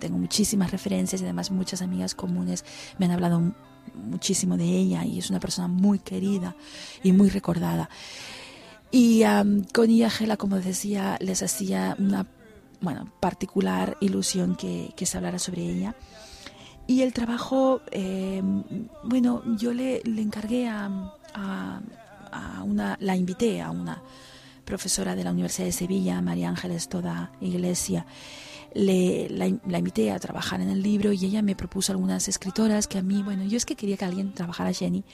tengo 0.00 0.18
muchísimas 0.18 0.72
referencias 0.72 1.20
y 1.20 1.24
además 1.24 1.52
muchas 1.52 1.82
amigas 1.82 2.16
comunes 2.16 2.64
me 2.98 3.06
han 3.06 3.12
hablado 3.12 3.54
muchísimo 3.94 4.56
de 4.56 4.64
ella 4.64 5.04
y 5.04 5.18
es 5.18 5.30
una 5.30 5.40
persona 5.40 5.68
muy 5.68 5.98
querida 5.98 6.56
y 7.02 7.12
muy 7.12 7.28
recordada. 7.28 7.88
Y 8.90 9.22
con 9.72 9.88
ella, 9.88 10.10
Gela, 10.10 10.36
como 10.36 10.56
decía, 10.56 11.16
les 11.20 11.42
hacía 11.42 11.96
una 11.98 12.26
bueno, 12.82 13.10
particular 13.20 13.96
ilusión 14.00 14.56
que, 14.56 14.92
que 14.96 15.06
se 15.06 15.16
hablara 15.16 15.38
sobre 15.38 15.62
ella. 15.62 15.94
Y 16.86 17.02
el 17.02 17.12
trabajo, 17.12 17.80
em, 17.90 18.64
bueno, 19.04 19.42
yo 19.56 19.72
le, 19.72 20.02
le 20.04 20.20
encargué 20.20 20.68
a, 20.68 20.90
a, 21.32 21.80
a, 22.32 22.62
una, 22.64 22.96
la 23.00 23.16
invité 23.16 23.62
a 23.62 23.70
una 23.70 24.02
profesora 24.64 25.14
de 25.14 25.24
la 25.24 25.30
Universidad 25.30 25.66
de 25.66 25.72
Sevilla, 25.72 26.20
María 26.20 26.48
Ángeles 26.48 26.88
Toda 26.88 27.32
Iglesia, 27.40 28.04
le, 28.74 29.28
la, 29.28 29.78
invité 29.78 30.10
a 30.10 30.18
trabajar 30.18 30.60
en 30.60 30.68
el 30.68 30.82
libro 30.82 31.12
y 31.12 31.24
ella 31.24 31.42
me 31.42 31.54
propuso 31.54 31.92
algunas 31.92 32.28
escritoras 32.28 32.86
que 32.86 32.98
a 32.98 33.02
mí, 33.02 33.22
bueno, 33.22 33.44
yo 33.44 33.56
es 33.56 33.64
que 33.64 33.76
quería 33.76 33.96
que 33.96 34.04
alguien 34.04 34.32
trabajara 34.32 34.72
Jenny, 34.72 35.04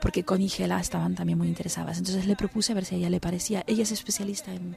porque 0.00 0.24
Connie 0.24 0.46
y 0.46 0.48
Gela 0.48 0.80
estaban 0.80 1.14
también 1.14 1.38
muy 1.38 1.48
interesadas. 1.48 1.98
Entonces 1.98 2.26
le 2.26 2.36
propuse 2.36 2.72
a 2.72 2.74
ver 2.74 2.84
si 2.84 2.94
a 2.94 2.98
ella 2.98 3.10
le 3.10 3.20
parecía. 3.20 3.64
Ella 3.66 3.82
es 3.82 3.92
especialista 3.92 4.52
en 4.52 4.76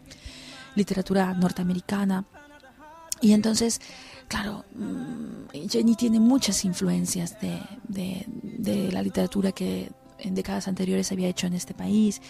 literatura 0.76 1.34
norteamericana. 1.34 2.26
Y 3.22 3.34
entonces, 3.34 3.80
claro, 4.28 4.66
mm, 4.76 5.70
Jenny 5.70 5.96
tiene 5.96 6.20
muchas 6.20 6.66
influencias 6.66 7.40
de, 7.40 7.60
de, 7.88 8.26
de 8.28 8.92
la 8.92 9.02
literatura 9.02 9.52
que 9.52 9.92
en 10.20 10.36
décadas 10.36 10.68
anteriores 10.68 11.12
había 11.12 11.28
hecho 11.28 11.48
en 11.48 11.54
este 11.54 11.74
país 11.74 12.22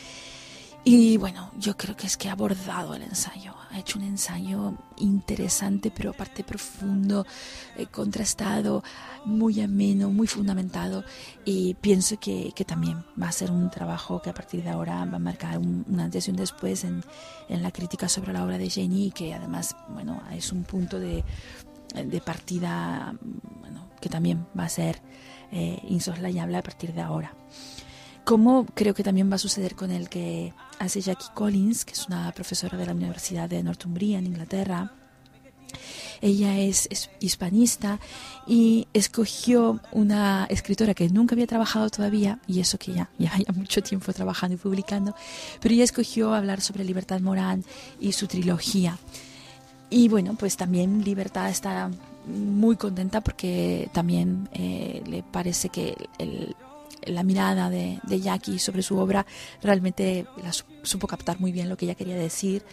Y 0.86 1.16
bueno, 1.16 1.50
yo 1.58 1.78
creo 1.78 1.96
que 1.96 2.08
es 2.08 2.18
que 2.18 2.28
ha 2.28 2.34
abordado 2.34 2.94
el 2.94 3.04
ensayo, 3.04 3.56
ha 3.72 3.80
hecho 3.80 3.98
un 3.98 4.04
ensayo 4.04 4.74
interesante, 4.98 5.92
pero 5.92 6.10
aparte 6.10 6.44
profundo, 6.44 7.26
eh, 7.78 7.86
contrastado, 7.86 8.84
muy 9.24 9.62
ameno, 9.62 10.10
muy 10.10 10.28
fundamentado. 10.28 11.06
Y 11.46 11.76
pienso 11.76 12.20
que, 12.20 12.52
que, 12.54 12.66
también 12.66 13.06
va 13.22 13.30
a 13.30 13.32
ser 13.32 13.50
un 13.50 13.70
trabajo 13.70 14.22
que 14.22 14.30
a 14.30 14.34
partir 14.34 14.62
de 14.62 14.72
ahora 14.72 15.06
va 15.06 15.16
a 15.16 15.20
marcar 15.20 15.58
un, 15.58 15.86
antes 15.98 16.28
y 16.28 16.32
un 16.32 16.38
después 16.38 16.84
en, 16.84 17.02
en, 17.48 17.64
la 17.64 17.72
crítica 17.72 18.10
sobre 18.10 18.34
la 18.34 18.44
obra 18.44 18.58
de 18.58 18.70
Jenny, 18.70 19.12
que 19.12 19.34
además, 19.34 19.78
bueno, 19.88 20.22
es 20.34 20.52
un 20.52 20.66
punto 20.66 21.00
de, 21.00 21.24
de 21.96 22.20
partida, 22.20 23.16
bueno, 23.62 23.88
que 24.02 24.10
también 24.10 24.46
va 24.58 24.66
a 24.66 24.70
ser 24.70 25.02
eh, 25.50 25.80
insoslayable 25.88 26.58
a 26.58 26.62
partir 26.62 26.92
de 26.92 27.02
ahora 27.02 27.34
como 28.24 28.66
creo 28.66 28.94
que 28.94 29.04
también 29.04 29.30
va 29.30 29.36
a 29.36 29.40
suceder 29.40 29.76
con 29.76 29.92
el 29.92 30.10
que 30.10 30.54
hace 30.80 31.02
Jackie 31.02 31.32
Collins, 31.34 31.86
que 31.86 31.94
es 31.94 32.08
una 32.08 32.32
profesora 32.32 32.78
de 32.78 32.86
la 32.86 32.94
Universidad 32.94 33.50
de 33.50 33.64
Northumbria 33.64 34.20
en 34.20 34.28
Inglaterra. 34.28 34.92
Ella 36.22 36.58
es, 36.58 36.88
hispanista 37.20 38.00
y 38.48 38.88
escogió 38.94 39.82
una 39.92 40.46
escritora 40.50 40.94
que 40.94 41.10
nunca 41.10 41.36
había 41.36 41.48
trabajado 41.48 41.90
todavía, 41.90 42.40
y 42.48 42.60
eso 42.62 42.78
que 42.78 42.94
ya 42.94 43.10
ya 43.18 43.34
mucho 43.54 43.82
tiempo 43.82 44.14
trabajando 44.14 44.56
y 44.56 44.58
publicando, 44.58 45.16
pero 45.60 45.74
ella 45.74 45.84
escogió 45.84 46.34
hablar 46.34 46.62
sobre 46.62 46.86
Libertad 46.86 47.20
Morán 47.20 47.66
y 48.00 48.14
su 48.14 48.28
trilogía. 48.28 48.98
Y 49.90 50.08
bueno, 50.08 50.36
pues 50.36 50.56
también 50.58 51.04
Libertad 51.04 51.50
está 51.50 51.92
muy 52.26 52.78
contenta 52.78 53.22
porque 53.22 53.90
también 53.94 54.50
eh, 54.54 55.04
le 55.06 55.24
parece 55.24 55.70
que 55.70 56.08
el, 56.18 56.56
la 57.08 57.24
mirada 57.24 57.70
de, 57.70 58.00
de, 58.04 58.20
Jackie 58.22 58.60
sobre 58.60 58.84
su 58.84 58.98
obra 58.98 59.26
realmente 59.62 60.26
la 60.44 60.52
supo 60.52 61.08
captar 61.08 61.40
muy 61.40 61.52
bien 61.52 61.70
lo 61.70 61.78
que 61.78 61.86
ella 61.86 61.96
quería 61.96 62.16
decir 62.16 62.64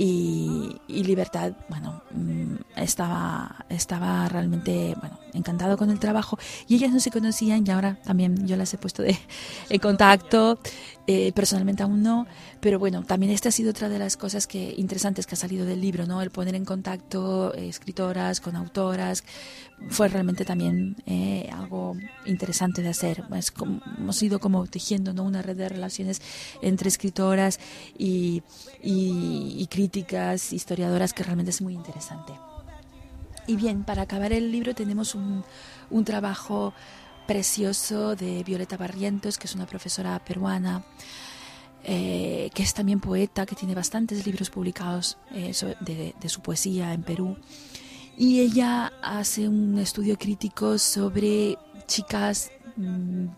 y, 0.00 0.78
Libertad, 0.86 1.54
bueno, 1.68 2.02
mm, 2.12 2.54
estaba, 2.76 3.66
estaba 3.68 4.28
realmente, 4.28 4.94
bueno, 5.00 5.17
encantado 5.34 5.76
con 5.76 5.90
el 5.90 5.98
trabajo 5.98 6.38
y 6.66 6.76
ellas 6.76 6.92
no 6.92 7.00
se 7.00 7.10
conocían 7.10 7.66
y 7.66 7.70
ahora 7.70 7.98
también 8.04 8.46
yo 8.46 8.56
las 8.56 8.72
he 8.74 8.78
puesto 8.78 9.02
de, 9.02 9.18
en 9.70 9.80
contacto, 9.80 10.58
eh, 11.06 11.32
personalmente 11.32 11.82
aún 11.82 12.02
no, 12.02 12.26
pero 12.60 12.78
bueno, 12.78 13.02
también 13.04 13.32
esta 13.32 13.48
ha 13.48 13.52
sido 13.52 13.70
otra 13.70 13.88
de 13.88 13.98
las 13.98 14.16
cosas 14.16 14.46
que 14.46 14.74
interesantes 14.76 15.26
que 15.26 15.34
ha 15.34 15.38
salido 15.38 15.64
del 15.64 15.80
libro, 15.80 16.06
¿no? 16.06 16.20
El 16.22 16.30
poner 16.30 16.54
en 16.54 16.64
contacto 16.64 17.54
eh, 17.54 17.68
escritoras 17.68 18.40
con 18.40 18.56
autoras, 18.56 19.24
fue 19.88 20.08
realmente 20.08 20.44
también 20.44 20.96
eh, 21.06 21.48
algo 21.52 21.96
interesante 22.26 22.82
de 22.82 22.88
hacer. 22.88 23.24
Es 23.36 23.50
como, 23.50 23.80
hemos 23.96 24.22
ido 24.22 24.40
como 24.40 24.66
tejiendo 24.66 25.12
¿no? 25.12 25.22
una 25.22 25.42
red 25.42 25.56
de 25.56 25.68
relaciones 25.68 26.20
entre 26.62 26.88
escritoras 26.88 27.60
y, 27.96 28.42
y, 28.82 29.66
críticas, 29.68 30.52
historiadoras, 30.52 31.12
que 31.12 31.22
realmente 31.22 31.50
es 31.50 31.62
muy 31.62 31.74
interesante. 31.74 32.32
Y 33.48 33.56
bien, 33.56 33.82
para 33.82 34.02
acabar 34.02 34.32
el 34.32 34.52
libro 34.52 34.74
tenemos 34.74 35.16
un, 35.16 35.42
un 35.90 36.04
trabajo 36.04 36.74
precioso 37.26 38.14
de 38.14 38.44
Violeta 38.44 38.76
Barrientos, 38.76 39.38
que 39.38 39.46
es 39.46 39.54
una 39.54 39.66
profesora 39.66 40.22
peruana. 40.24 40.84
Eh, 41.84 42.50
que 42.54 42.62
es 42.64 42.74
también 42.74 43.00
poeta, 43.00 43.46
que 43.46 43.54
tiene 43.54 43.74
bastantes 43.74 44.26
libros 44.26 44.50
publicados 44.50 45.16
eh, 45.30 45.52
de, 45.80 46.28
su 46.28 46.42
poesía 46.42 46.92
en 46.92 47.02
Perú 47.02 47.36
y 48.16 48.40
ella 48.40 48.92
hace 49.00 49.48
un 49.48 49.78
estudio 49.78 50.18
crítico 50.18 50.76
sobre 50.76 51.56
chicas 51.86 52.50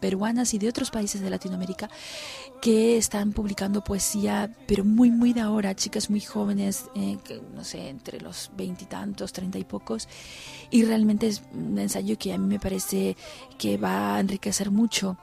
peruanas 0.00 0.54
y 0.54 0.58
de 0.58 0.68
otros 0.68 0.90
países 0.90 1.20
de 1.20 1.30
Latinoamérica 1.30 1.88
que 2.60 2.96
están 2.96 3.32
publicando 3.32 3.82
poesía, 3.82 4.54
pero 4.66 4.84
muy, 4.84 5.10
muy 5.10 5.32
de 5.32 5.40
ahora, 5.40 5.74
chicas 5.74 6.10
muy 6.10 6.20
jóvenes, 6.20 6.86
eh, 6.94 7.18
no 7.54 7.64
sé, 7.64 7.88
entre 7.88 8.20
los 8.20 8.50
veintitantos, 8.56 9.32
treinta 9.32 9.58
y 9.58 9.64
pocos, 9.64 10.08
y 10.70 10.84
realmente 10.84 11.26
es 11.28 11.42
un 11.52 11.78
ensayo 11.78 12.18
que 12.18 12.32
a 12.32 12.38
mí 12.38 12.46
me 12.46 12.60
parece 12.60 13.16
que 13.58 13.76
va 13.76 14.16
a 14.16 14.20
enriquecer 14.20 14.70
mucho 14.70 15.16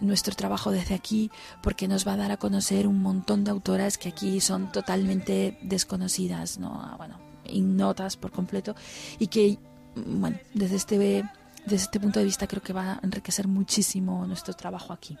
nuestro 0.00 0.34
trabajo 0.34 0.70
desde 0.70 0.94
aquí 0.94 1.30
porque 1.62 1.88
nos 1.88 2.06
va 2.06 2.14
a 2.14 2.16
dar 2.16 2.32
a 2.32 2.36
conocer 2.36 2.86
un 2.86 3.00
montón 3.00 3.44
de 3.44 3.50
autoras 3.50 3.98
que 3.98 4.08
aquí 4.08 4.40
son 4.40 4.70
totalmente 4.72 5.58
desconocidas, 5.62 6.58
¿no? 6.58 6.80
Ah, 6.82 6.94
bueno, 6.96 7.18
ignotas 7.46 8.16
por 8.16 8.30
completo 8.32 8.74
y 9.18 9.28
que, 9.28 9.58
bueno, 9.94 10.38
desde 10.52 10.76
este, 10.76 11.24
desde 11.64 11.84
este 11.84 12.00
punto 12.00 12.18
de 12.18 12.24
vista 12.24 12.46
creo 12.46 12.62
que 12.62 12.72
va 12.72 12.92
a 12.92 13.00
enriquecer 13.02 13.48
muchísimo 13.48 14.26
nuestro 14.26 14.54
trabajo 14.54 14.92
aquí. 14.92 15.16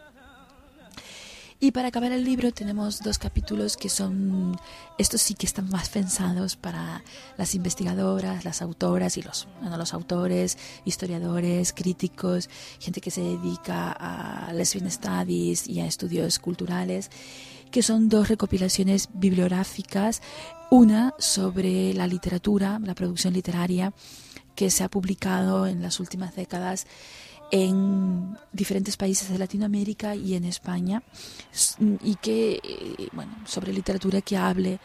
Y 1.60 1.70
para 1.70 1.88
acabar 1.88 2.12
el 2.12 2.24
libro 2.24 2.52
tenemos 2.52 3.00
dos 3.00 3.18
capítulos 3.18 3.76
que 3.78 3.88
son, 3.88 4.54
estos 4.98 5.22
sí 5.22 5.34
que 5.34 5.46
están 5.46 5.70
más 5.70 5.88
pensados 5.88 6.56
para 6.56 7.02
las 7.38 7.54
investigadoras, 7.54 8.44
las 8.44 8.60
autoras 8.60 9.16
y 9.16 9.22
los, 9.22 9.48
bueno, 9.60 9.78
los 9.78 9.94
autores, 9.94 10.58
historiadores, 10.84 11.72
críticos, 11.72 12.50
gente 12.80 13.00
que 13.00 13.10
se 13.10 13.22
dedica 13.22 13.92
a 13.92 14.52
lesbian 14.52 14.90
studies 14.90 15.66
y 15.66 15.80
a 15.80 15.86
estudios 15.86 16.38
culturales, 16.38 17.10
que 17.70 17.82
son 17.82 18.08
dos 18.08 18.28
recopilaciones 18.28 19.08
bibliográficas 19.14 20.20
una 20.70 21.14
sobre 21.18 21.94
la 21.94 22.06
literatura, 22.06 22.78
la 22.82 22.94
producción 22.94 23.32
literaria, 23.32 23.94
que 24.54 24.70
se 24.70 24.84
ha 24.84 24.88
publicado 24.88 25.66
en 25.66 25.82
las 25.82 26.00
últimas 26.00 26.34
décadas 26.36 26.86
en 27.50 28.36
diferentes 28.52 28.96
países 28.96 29.28
de 29.28 29.38
Latinoamérica 29.38 30.16
y 30.16 30.34
en 30.34 30.44
España, 30.44 31.02
y 32.02 32.16
que, 32.16 32.60
eh, 32.62 33.08
bueno, 33.12 33.32
sobre 33.44 33.72
literatura 33.72 34.20
que 34.22 34.36
hable 34.36 34.80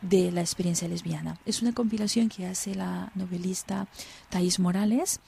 de 0.00 0.30
la 0.30 0.40
experiencia 0.40 0.86
lesbiana. 0.86 1.40
Es 1.46 1.62
una 1.62 1.72
compilación 1.72 2.28
que 2.28 2.46
hace 2.46 2.74
la 2.74 3.10
novelista 3.14 3.88
Thais 4.28 4.60
Morales 4.60 5.20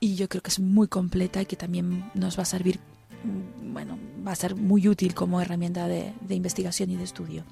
y 0.00 0.16
yo 0.16 0.28
creo 0.28 0.42
que 0.42 0.50
es 0.50 0.58
muy 0.58 0.88
completa 0.88 1.40
y 1.40 1.46
que 1.46 1.56
también 1.56 2.10
nos 2.14 2.36
va 2.36 2.42
a 2.42 2.46
servir, 2.46 2.80
mm, 3.22 3.72
bueno, 3.72 3.96
va 4.26 4.32
a 4.32 4.36
ser 4.36 4.56
muy 4.56 4.88
útil 4.88 5.14
como 5.14 5.40
herramienta 5.40 5.86
de, 5.86 6.12
de 6.20 6.34
investigación 6.34 6.90
y 6.90 6.96
de 6.96 7.04
estudio. 7.04 7.44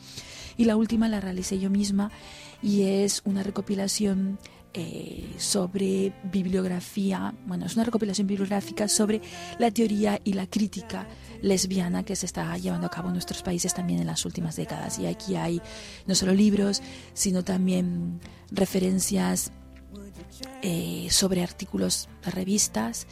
Y 0.56 0.64
la 0.64 0.76
última 0.76 1.08
la 1.08 1.20
realicé 1.20 1.58
yo 1.58 1.70
misma 1.70 2.10
y 2.62 2.82
es 2.82 3.22
una 3.24 3.42
recopilación 3.42 4.38
eh, 4.74 5.34
sobre 5.36 6.14
bibliografía, 6.24 7.34
bueno, 7.46 7.66
es 7.66 7.74
una 7.74 7.84
recopilación 7.84 8.26
bibliográfica 8.26 8.88
sobre 8.88 9.20
la 9.58 9.70
teoría 9.70 10.20
y 10.24 10.32
la 10.32 10.46
crítica 10.46 11.06
lesbiana 11.42 12.04
que 12.04 12.16
se 12.16 12.26
está 12.26 12.56
llevando 12.56 12.86
a 12.86 12.90
cabo 12.90 13.08
en 13.08 13.14
nuestros 13.14 13.42
países 13.42 13.74
también 13.74 14.00
en 14.00 14.06
las 14.06 14.24
últimas 14.24 14.56
décadas. 14.56 14.98
Y 14.98 15.06
aquí 15.06 15.36
hay 15.36 15.60
no 16.06 16.14
solo 16.14 16.32
libros, 16.32 16.82
sino 17.12 17.44
también 17.44 18.20
referencias 18.50 19.52
eh, 20.62 21.08
sobre 21.10 21.42
artículos 21.42 22.08
de 22.24 22.30
revistas 22.30 23.06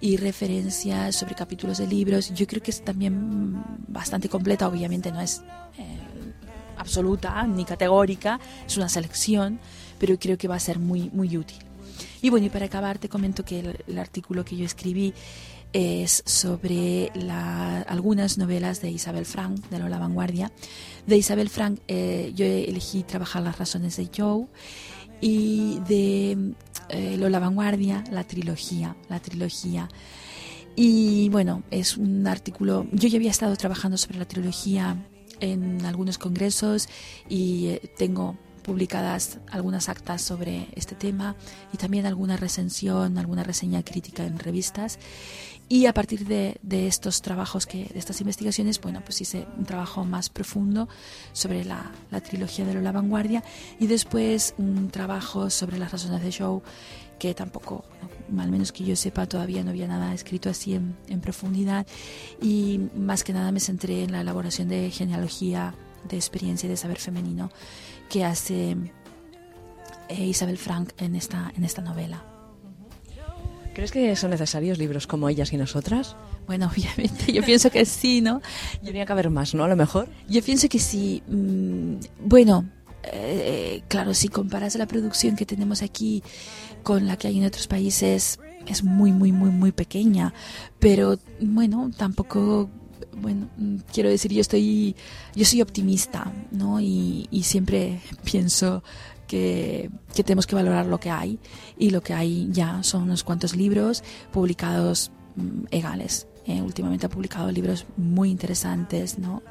y 0.00 0.18
referencias 0.18 1.16
sobre 1.16 1.34
capítulos 1.34 1.78
de 1.78 1.86
libros. 1.86 2.32
Yo 2.34 2.46
creo 2.46 2.62
que 2.62 2.70
es 2.70 2.84
también 2.84 3.62
bastante 3.88 4.28
completa, 4.28 4.68
obviamente 4.68 5.10
no 5.10 5.20
es 5.20 5.42
eh, 5.78 5.98
absoluta 6.76 7.42
ni 7.46 7.64
categórica, 7.64 8.38
es 8.66 8.76
una 8.76 8.88
selección, 8.88 9.58
pero 9.98 10.18
creo 10.18 10.38
que 10.38 10.48
va 10.48 10.56
a 10.56 10.60
ser 10.60 10.78
muy, 10.78 11.10
muy 11.12 11.36
útil. 11.36 11.58
Y 12.22 12.30
bueno, 12.30 12.46
y 12.46 12.50
para 12.50 12.66
acabar 12.66 12.98
te 12.98 13.08
comento 13.08 13.44
que 13.44 13.76
el, 13.86 13.98
artículo 13.98 14.44
que 14.44 14.56
yo 14.56 14.64
escribí 14.64 15.14
es 15.72 16.22
sobre 16.26 17.10
la, 17.14 17.82
algunas 17.82 18.38
novelas 18.38 18.80
de 18.80 18.90
Isabel 18.90 19.26
Frank, 19.26 19.68
de 19.68 19.78
La 19.78 19.98
Vanguardia. 19.98 20.52
De 21.06 21.16
Isabel 21.16 21.50
Frank 21.50 21.80
eh, 21.88 22.32
yo 22.34 22.44
elegí 22.44 23.02
trabajar 23.02 23.42
las 23.42 23.58
razones 23.58 23.96
de 23.96 24.08
Joe 24.16 24.46
y 25.20 25.80
de 25.88 26.54
eh, 26.88 27.16
Lola 27.16 27.38
Vanguardia, 27.38 28.04
la 28.10 28.24
trilogía, 28.24 28.96
la 29.08 29.20
trilogía. 29.20 29.88
Y 30.74 31.28
bueno, 31.30 31.62
es 31.70 31.96
un 31.96 32.26
artículo, 32.26 32.86
yo 32.92 33.08
ya 33.08 33.16
había 33.16 33.30
estado 33.30 33.56
trabajando 33.56 33.96
sobre 33.96 34.18
la 34.18 34.26
trilogía 34.26 34.96
en 35.40 35.84
algunos 35.84 36.18
congresos 36.18 36.88
y 37.28 37.68
eh, 37.68 37.92
tengo 37.96 38.36
publicadas 38.66 39.38
algunas 39.52 39.88
actas 39.88 40.20
sobre 40.20 40.66
este 40.74 40.96
tema 40.96 41.36
y 41.72 41.76
también 41.76 42.04
alguna 42.04 42.36
recensión, 42.36 43.16
alguna 43.16 43.44
reseña 43.44 43.84
crítica 43.84 44.24
en 44.24 44.40
revistas. 44.40 44.98
Y 45.68 45.86
a 45.86 45.94
partir 45.94 46.26
de, 46.26 46.58
estos 46.88 47.22
trabajos, 47.22 47.64
que, 47.64 47.84
de 47.84 47.98
estas 47.98 48.20
investigaciones, 48.20 48.80
bueno, 48.80 49.02
pues 49.04 49.20
hice 49.20 49.46
un 49.56 49.64
trabajo 49.64 50.04
más 50.04 50.30
profundo 50.30 50.88
sobre 51.32 51.64
la, 51.64 51.92
trilogía 52.24 52.64
de 52.64 52.74
la 52.74 52.90
vanguardia 52.90 53.44
y 53.78 53.86
después 53.86 54.54
un 54.58 54.90
trabajo 54.90 55.48
sobre 55.48 55.78
las 55.78 55.92
razones 55.92 56.22
de 56.22 56.32
show 56.32 56.60
que 57.20 57.34
tampoco, 57.34 57.84
al 58.36 58.50
menos 58.50 58.72
que 58.72 58.84
yo 58.84 58.96
sepa, 58.96 59.26
todavía 59.26 59.62
no 59.62 59.70
había 59.70 59.86
nada 59.86 60.12
escrito 60.12 60.50
así 60.50 60.74
en, 60.74 60.96
en 61.08 61.20
profundidad 61.20 61.86
y 62.42 62.80
más 62.96 63.22
que 63.22 63.32
nada 63.32 63.52
me 63.52 63.60
centré 63.60 64.02
en 64.02 64.12
la 64.12 64.22
elaboración 64.22 64.68
de 64.68 64.90
genealogía 64.90 65.74
de 66.08 66.16
experiencia 66.16 66.66
y 66.66 66.70
de 66.70 66.76
saber 66.76 66.98
femenino 66.98 67.50
que 68.08 68.24
hace 68.24 68.76
eh, 70.08 70.24
Isabel 70.24 70.58
Frank 70.58 70.90
en 70.98 71.14
esta, 71.14 71.52
en 71.56 71.64
esta 71.64 71.82
novela. 71.82 72.24
¿Crees 73.74 73.92
que 73.92 74.16
son 74.16 74.30
necesarios 74.30 74.78
libros 74.78 75.06
como 75.06 75.28
ellas 75.28 75.52
y 75.52 75.58
nosotras? 75.58 76.16
Bueno, 76.46 76.70
obviamente, 76.72 77.32
yo 77.32 77.42
pienso 77.42 77.70
que 77.70 77.84
sí, 77.84 78.20
¿no? 78.20 78.40
Tenía 78.82 79.04
que 79.04 79.12
haber 79.12 79.30
más, 79.30 79.54
¿no? 79.54 79.64
A 79.64 79.68
lo 79.68 79.76
mejor. 79.76 80.08
Yo 80.28 80.42
pienso 80.42 80.68
que 80.68 80.78
sí. 80.78 81.22
Mm, 81.26 81.96
bueno, 82.24 82.64
eh, 83.02 83.82
claro, 83.88 84.14
si 84.14 84.28
comparas 84.28 84.76
la 84.76 84.86
producción 84.86 85.36
que 85.36 85.44
tenemos 85.44 85.82
aquí 85.82 86.22
con 86.82 87.06
la 87.06 87.16
que 87.16 87.28
hay 87.28 87.38
en 87.38 87.44
otros 87.44 87.66
países, 87.66 88.38
es 88.66 88.82
muy, 88.82 89.12
muy, 89.12 89.32
muy, 89.32 89.50
muy 89.50 89.72
pequeña. 89.72 90.32
Pero 90.78 91.18
bueno, 91.40 91.90
tampoco 91.96 92.70
bueno, 93.20 93.48
mm, 93.56 93.76
quiero 93.92 94.08
decir, 94.08 94.32
yo 94.32 94.40
estoy, 94.40 94.94
yo 95.34 95.44
soy 95.44 95.62
optimista, 95.62 96.32
¿no? 96.50 96.80
Y, 96.80 97.28
y 97.30 97.42
siempre 97.42 98.00
pienso 98.24 98.82
que, 99.26 99.90
tenemos 100.14 100.46
que 100.46 100.54
valorar 100.54 100.86
lo 100.86 100.98
que 100.98 101.10
hay 101.10 101.38
y 101.78 101.90
lo 101.90 102.02
que 102.02 102.14
hay 102.14 102.48
ya 102.50 102.82
son 102.82 103.02
unos 103.02 103.24
cuantos 103.24 103.56
libros 103.56 104.02
publicados 104.32 105.10
mm, 105.36 105.66
egales. 105.70 106.26
Eh, 106.48 106.62
últimamente 106.62 107.06
ha 107.06 107.08
publicado 107.08 107.50
libros 107.50 107.86
muy 107.96 108.30
interesantes 108.30 109.18
¿no? 109.18 109.42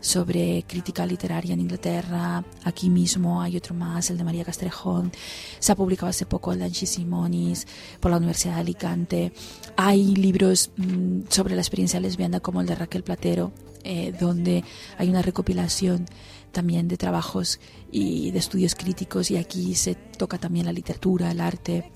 sobre 0.00 0.64
crítica 0.68 1.04
literaria 1.04 1.52
en 1.52 1.60
Inglaterra. 1.60 2.44
Aquí 2.62 2.90
mismo 2.90 3.42
hay 3.42 3.56
otro 3.56 3.74
más, 3.74 4.08
el 4.10 4.18
de 4.18 4.24
María 4.24 4.44
Castrejón. 4.44 5.10
Se 5.58 5.72
ha 5.72 5.74
publicado 5.74 6.10
hace 6.10 6.26
poco 6.26 6.52
el 6.52 6.60
de 6.60 6.66
Angie 6.66 6.86
Simonis 6.86 7.66
por 7.98 8.12
la 8.12 8.18
Universidad 8.18 8.54
de 8.54 8.60
Alicante. 8.60 9.32
Hay 9.76 10.14
libros 10.14 10.70
mm, 10.76 11.22
sobre 11.28 11.56
la 11.56 11.60
experiencia 11.60 11.98
lesbiana 11.98 12.38
como 12.38 12.60
el 12.60 12.68
de 12.68 12.76
Raquel 12.76 13.02
Platero, 13.02 13.52
eh, 13.82 14.14
donde 14.18 14.62
hay 14.96 15.08
una 15.08 15.22
recopilación 15.22 16.06
también 16.52 16.86
de 16.86 16.96
trabajos 16.96 17.58
y 17.90 18.30
de 18.30 18.38
estudios 18.38 18.76
críticos 18.76 19.32
y 19.32 19.38
aquí 19.38 19.74
se 19.74 19.96
toca 19.96 20.38
también 20.38 20.66
la 20.66 20.72
literatura, 20.72 21.32
el 21.32 21.40
arte. 21.40 21.90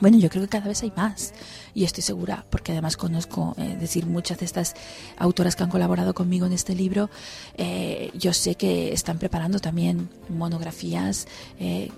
Bueno, 0.00 0.16
yo 0.18 0.30
creo 0.30 0.44
que 0.44 0.48
cada 0.48 0.68
vez 0.68 0.82
hay 0.82 0.92
más 0.96 1.32
y 1.74 1.82
estoy 1.82 2.02
segura, 2.02 2.46
porque 2.50 2.70
además 2.72 2.96
conozco, 2.96 3.54
eh, 3.58 3.76
decir, 3.80 4.06
muchas 4.06 4.38
de 4.38 4.44
estas 4.44 4.74
autoras 5.16 5.56
que 5.56 5.64
han 5.64 5.70
colaborado 5.70 6.14
conmigo 6.14 6.46
en 6.46 6.52
este 6.52 6.74
libro, 6.76 7.10
eh, 7.54 8.10
yo 8.14 8.32
sé 8.32 8.54
que 8.54 8.92
están 8.92 9.18
preparando 9.18 9.58
también 9.58 10.08
monografías 10.28 11.26
eh, 11.58 11.90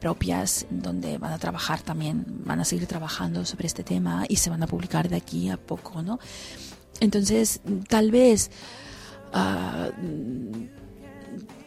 propias 0.00 0.66
donde 0.70 1.18
van 1.18 1.32
a 1.32 1.38
trabajar 1.38 1.80
también, 1.80 2.24
van 2.44 2.58
a 2.58 2.64
seguir 2.64 2.88
trabajando 2.88 3.44
sobre 3.44 3.68
este 3.68 3.84
tema 3.84 4.24
y 4.28 4.36
se 4.36 4.50
van 4.50 4.62
a 4.64 4.66
publicar 4.66 5.08
de 5.08 5.16
aquí 5.16 5.48
a 5.48 5.56
poco, 5.56 6.02
¿no? 6.02 6.18
Entonces, 7.00 7.60
tal 7.88 8.10
vez... 8.10 8.50
Ah, 9.32 9.90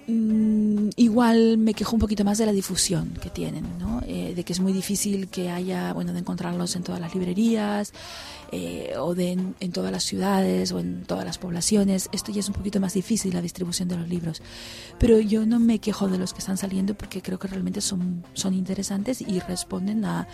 Mm, 0.08 0.90
igual 0.98 1.58
me 1.58 1.74
quejo 1.74 1.96
un 1.96 2.00
poquito 2.00 2.24
más 2.24 2.38
de 2.38 2.46
la 2.46 2.52
difusión 2.52 3.10
que 3.22 3.32
tienen, 3.32 3.66
¿no? 3.80 4.04
Eh, 4.06 4.34
de 4.36 4.44
que 4.44 4.54
es 4.54 4.60
muy 4.60 4.72
difícil 4.72 5.30
que 5.30 5.50
haya, 5.50 5.94
bueno, 5.94 6.14
de 6.14 6.20
encontrarlos 6.20 6.76
en 6.76 6.84
todas 6.84 7.02
las 7.02 7.16
librerías 7.16 7.92
eh, 8.52 8.94
o 9.00 9.16
de 9.16 9.32
en, 9.32 9.72
todas 9.72 9.92
las 9.92 10.04
ciudades 10.04 10.72
o 10.72 10.80
en 10.80 11.06
todas 11.06 11.26
las 11.26 11.40
poblaciones. 11.40 12.10
Esto 12.12 12.32
ya 12.32 12.42
es 12.42 12.48
un 12.48 12.54
poquito 12.54 12.80
más 12.80 12.94
difícil, 12.94 13.34
la 13.34 13.42
distribución 13.42 13.88
de 13.88 13.98
los 13.98 14.08
libros. 14.08 14.44
Pero 15.00 15.20
yo 15.20 15.48
no 15.48 15.60
me 15.60 15.80
quejo 15.80 16.08
de 16.08 16.20
los 16.20 16.34
que 16.34 16.40
están 16.40 16.58
saliendo 16.58 16.94
porque 16.94 17.24
creo 17.24 17.40
que 17.40 17.48
realmente 17.48 17.82
son, 17.82 18.24
son 18.34 18.54
interesantes 18.54 19.22
y 19.22 19.40
responden 19.40 20.06
a, 20.06 20.28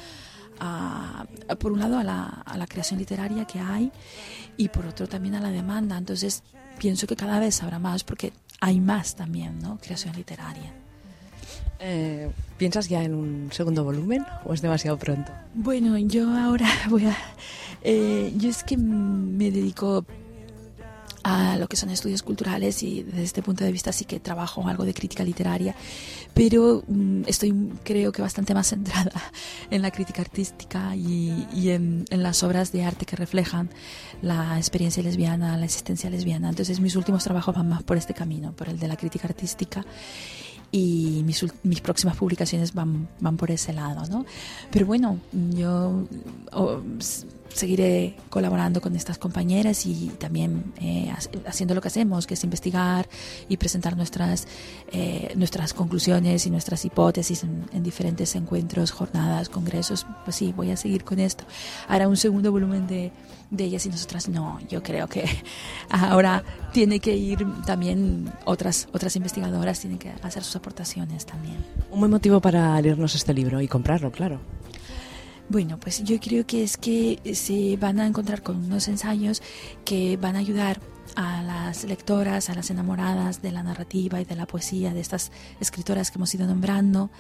a, 0.60 1.26
por 1.60 1.72
un 1.72 1.80
lado 1.80 1.98
a 1.98 2.04
la, 2.04 2.26
a 2.26 2.58
la 2.58 2.68
creación 2.68 3.00
literaria 3.00 3.46
que 3.46 3.60
hay 3.60 3.90
y 4.58 4.68
por 4.68 4.86
otro 4.86 5.08
también 5.08 5.36
a 5.36 5.40
la 5.40 5.50
demanda. 5.50 5.98
Entonces 5.98 6.44
pienso 6.82 7.06
que 7.06 7.16
cada 7.16 7.40
vez 7.40 7.62
habrá 7.62 7.78
más 7.78 8.04
porque 8.04 8.34
hay 8.60 8.80
más 8.80 9.16
también, 9.16 9.60
¿no? 9.60 9.78
Creación 9.78 10.16
literaria. 10.16 10.74
Eh, 11.80 12.32
¿Piensas 12.58 12.90
ya 12.90 13.04
en 13.04 13.14
un 13.14 13.50
segundo 13.52 13.84
volumen 13.84 14.26
o 14.46 14.54
es 14.56 14.64
demasiado 14.64 14.98
pronto? 14.98 15.32
Bueno, 15.54 15.96
yo 16.00 16.36
ahora 16.36 16.68
voy 16.90 17.06
a... 17.06 17.16
Eh, 17.84 18.34
yo 18.36 18.50
es 18.50 18.64
que 18.64 18.78
me 18.78 19.52
dedico 19.52 20.06
a 21.24 21.58
lo 21.58 21.68
que 21.68 21.78
son 21.78 21.90
estudios 21.90 22.24
culturales 22.24 22.82
y 22.84 23.04
desde 23.04 23.24
este 23.24 23.42
punto 23.42 23.64
de 23.64 23.72
vista 23.72 23.92
sí 23.92 24.06
que 24.06 24.20
trabajo 24.20 24.68
algo 24.68 24.86
de 24.86 24.94
crítica 24.94 25.24
literaria, 25.24 25.76
pero 26.34 26.84
mm, 26.88 27.24
estoy 27.28 27.54
creo 27.84 28.12
que 28.12 28.22
bastante 28.22 28.54
más 28.54 28.68
centrada 28.72 29.22
en 29.70 29.82
la 29.82 29.92
crítica 29.92 30.22
artística 30.22 30.96
y, 30.96 31.70
en, 31.70 32.06
en, 32.10 32.24
las 32.24 32.44
obras 32.44 32.72
de 32.72 32.84
arte 32.84 33.06
que 33.06 33.16
reflejan 33.16 33.70
la 34.22 34.58
experiencia 34.58 35.04
lesbiana, 35.04 35.58
la 35.58 35.66
existencia 35.66 36.10
lesbiana. 36.10 36.50
Entonces 36.50 36.80
mis 36.80 36.96
últimos 36.96 37.24
trabajos 37.24 37.56
van 37.56 37.70
más 37.70 37.84
por 37.84 37.98
este 37.98 38.14
camino, 38.14 38.54
por 38.54 38.70
el 38.70 38.80
de 38.80 38.88
la 38.88 38.96
crítica 38.96 39.28
artística 39.28 39.86
y 40.72 41.22
mis, 41.26 41.46
mis 41.64 41.82
próximas 41.82 42.16
publicaciones 42.16 42.74
van, 42.74 43.10
van 43.20 43.38
por 43.38 43.52
ese 43.52 43.74
lado, 43.74 44.06
¿no? 44.08 44.26
Pero 44.72 44.86
bueno, 44.86 45.20
yo 45.32 46.08
seguiré 47.54 48.16
colaborando 48.30 48.80
con 48.80 48.96
estas 48.96 49.18
compañeras 49.18 49.86
y 49.86 50.08
también 50.18 50.74
eh, 50.80 51.12
haciendo 51.46 51.76
lo 51.76 51.82
que 51.82 51.90
hacemos, 51.90 52.26
que 52.26 52.36
es 52.36 52.44
investigar 52.46 53.10
y 53.50 53.58
presentar 53.58 53.98
nuestras, 53.98 54.48
eh, 54.92 55.34
nuestras 55.36 55.74
conclusiones 55.74 56.46
y 56.46 56.50
nuestras 56.50 56.86
hipótesis 56.86 57.44
en, 57.44 57.66
en, 57.74 57.84
diferentes 57.84 58.36
encuentros, 58.36 58.92
jornadas, 58.92 59.50
congresos. 59.50 60.06
Pues 60.24 60.38
sí, 60.38 60.54
voy 60.56 60.72
a 60.72 60.78
seguir 60.78 61.04
con 61.04 61.20
esto. 61.20 61.44
Hará 61.90 62.08
un 62.08 62.18
segundo 62.18 62.52
volumen 62.52 62.88
de 62.88 63.12
de 63.52 63.66
ellas 63.66 63.86
y 63.86 63.90
nosotras 63.90 64.30
no. 64.30 64.60
Yo 64.68 64.82
creo 64.82 65.08
que 65.08 65.26
ahora 65.90 66.44
tiene 66.72 67.00
que 67.00 67.16
ir 67.16 67.46
también 67.66 68.32
otras, 68.46 68.88
otras 68.94 69.16
investigadoras, 69.16 69.80
tienen 69.80 70.00
que 70.00 70.12
hacer 70.24 70.44
sus 70.44 70.56
aportaciones 70.62 71.26
también. 71.26 71.58
Un 71.90 72.00
buen 72.00 72.12
motivo 72.12 72.40
para 72.40 72.80
leernos 72.80 73.16
este 73.16 73.34
libro 73.34 73.60
y 73.60 73.68
comprarlo, 73.68 74.12
claro. 74.12 74.40
Bueno, 75.50 75.78
pues 75.80 76.02
yo 76.04 76.18
creo 76.20 76.46
que 76.46 76.64
es 76.64 76.78
que 76.78 77.20
se 77.34 77.76
van 77.76 78.00
a 78.00 78.08
encontrar 78.08 78.42
con 78.42 78.56
unos 78.64 78.88
ensayos 78.88 79.42
que 79.84 80.16
van 80.16 80.38
a 80.38 80.40
ayudar 80.40 80.80
a 81.16 81.44
las 81.44 81.84
lectoras, 81.84 82.50
a 82.50 82.56
las 82.56 82.70
enamoradas 82.70 83.42
de 83.42 83.52
la 83.52 83.64
narrativa 83.64 84.22
y 84.22 84.26
de 84.26 84.36
la 84.36 84.48
poesía 84.48 84.94
de 84.94 85.02
estas 85.02 85.32
escritoras 85.60 86.10
que 86.10 86.18
hemos 86.18 86.34
ido 86.34 86.48
nombrando, 86.48 87.12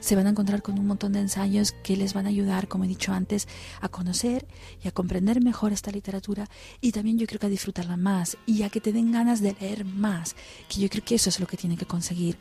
se 0.00 0.16
van 0.16 0.26
a 0.26 0.30
encontrar 0.30 0.62
con 0.62 0.78
un 0.78 0.86
montón 0.86 1.12
de 1.12 1.20
ensayos 1.20 1.72
que 1.72 1.96
les 1.96 2.14
van 2.14 2.26
a 2.26 2.28
ayudar, 2.28 2.68
como 2.68 2.84
he 2.84 2.88
dicho 2.88 3.12
antes, 3.12 3.48
a 3.80 3.88
conocer 3.88 4.46
y 4.82 4.88
a 4.88 4.92
comprender 4.92 5.42
mejor 5.42 5.72
esta 5.72 5.90
literatura 5.90 6.48
y 6.80 6.92
también 6.92 7.18
yo 7.18 7.26
creo 7.26 7.40
que 7.40 7.46
a 7.46 7.50
disfrutarla 7.50 7.96
más 7.96 8.36
y 8.46 8.62
a 8.62 8.70
que 8.70 8.80
te 8.80 8.92
den 8.92 9.12
ganas 9.12 9.40
de 9.40 9.56
leer 9.60 9.84
más, 9.84 10.36
que 10.68 10.80
yo 10.80 10.88
creo 10.88 11.04
que 11.04 11.14
eso 11.16 11.30
es 11.30 11.40
lo 11.40 11.46
que 11.46 11.56
tiene 11.56 11.76
que 11.76 11.86
conseguir 11.86 12.36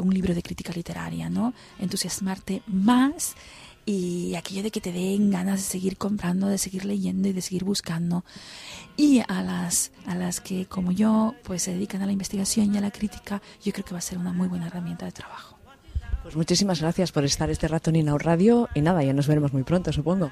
un 0.00 0.14
libro 0.14 0.34
de 0.34 0.42
crítica 0.42 0.72
literaria, 0.72 1.28
¿no? 1.28 1.52
Entusiasmarte 1.78 2.62
más 2.66 3.34
y 3.84 4.34
aquello 4.36 4.62
de 4.62 4.70
que 4.70 4.80
te 4.80 4.92
den 4.92 5.30
ganas 5.30 5.60
de 5.60 5.66
seguir 5.66 5.96
comprando, 5.96 6.46
de 6.46 6.58
seguir 6.58 6.84
leyendo 6.84 7.28
y 7.28 7.32
de 7.32 7.42
seguir 7.42 7.64
buscando. 7.64 8.24
Y 8.96 9.20
a 9.26 9.42
las, 9.42 9.90
a 10.06 10.14
las 10.14 10.40
que, 10.40 10.66
como 10.66 10.92
yo, 10.92 11.34
pues 11.42 11.62
se 11.62 11.72
dedican 11.72 12.02
a 12.02 12.06
la 12.06 12.12
investigación 12.12 12.74
y 12.74 12.78
a 12.78 12.80
la 12.80 12.90
crítica, 12.90 13.42
yo 13.62 13.72
creo 13.72 13.84
que 13.84 13.92
va 13.92 13.98
a 13.98 14.02
ser 14.02 14.18
una 14.18 14.32
muy 14.32 14.48
buena 14.48 14.68
herramienta 14.68 15.06
de 15.06 15.12
trabajo. 15.12 15.51
Pues 16.22 16.36
muchísimas 16.36 16.80
gracias 16.80 17.10
por 17.10 17.24
estar 17.24 17.50
este 17.50 17.66
rato 17.66 17.90
en 17.90 17.96
Inau 17.96 18.16
Radio 18.16 18.68
y 18.74 18.80
nada, 18.80 19.02
ya 19.02 19.12
nos 19.12 19.26
veremos 19.26 19.52
muy 19.52 19.64
pronto, 19.64 19.92
supongo. 19.92 20.30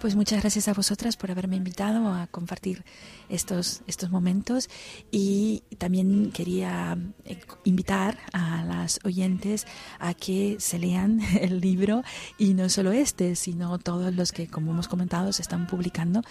Pues 0.00 0.16
muchas 0.16 0.40
gracias 0.40 0.66
a 0.66 0.74
vosotras 0.74 1.16
por 1.16 1.30
haberme 1.30 1.56
invitado 1.56 2.12
a 2.12 2.26
compartir 2.26 2.84
estos, 3.28 3.82
estos 3.86 4.10
momentos 4.10 4.68
y 5.12 5.62
también 5.78 6.32
quería 6.32 6.98
eh, 7.24 7.38
invitar 7.64 8.18
a 8.32 8.64
las 8.64 8.98
oyentes 9.04 9.66
a 10.00 10.14
que 10.14 10.56
se 10.58 10.78
lean 10.78 11.20
el 11.40 11.60
libro 11.60 12.02
y 12.36 12.54
no 12.54 12.68
solo 12.68 12.90
este, 12.90 13.36
sino 13.36 13.78
todos 13.78 14.14
los 14.14 14.32
que, 14.32 14.48
como 14.48 14.72
hemos 14.72 14.88
comentado, 14.88 15.32
se 15.32 15.42
están 15.42 15.68
publicando 15.68 16.22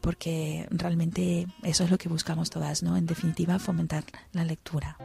porque 0.00 0.66
realmente 0.70 1.46
eso 1.62 1.84
es 1.84 1.90
lo 1.90 1.98
que 1.98 2.08
buscamos 2.08 2.50
todas, 2.50 2.82
¿no? 2.82 2.96
En 2.96 3.06
definitiva, 3.06 3.58
fomentar 3.60 4.04
la 4.32 4.44
lectura. 4.44 4.96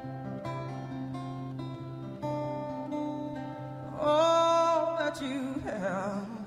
what 5.12 5.22
you 5.22 5.62
have. 5.66 6.41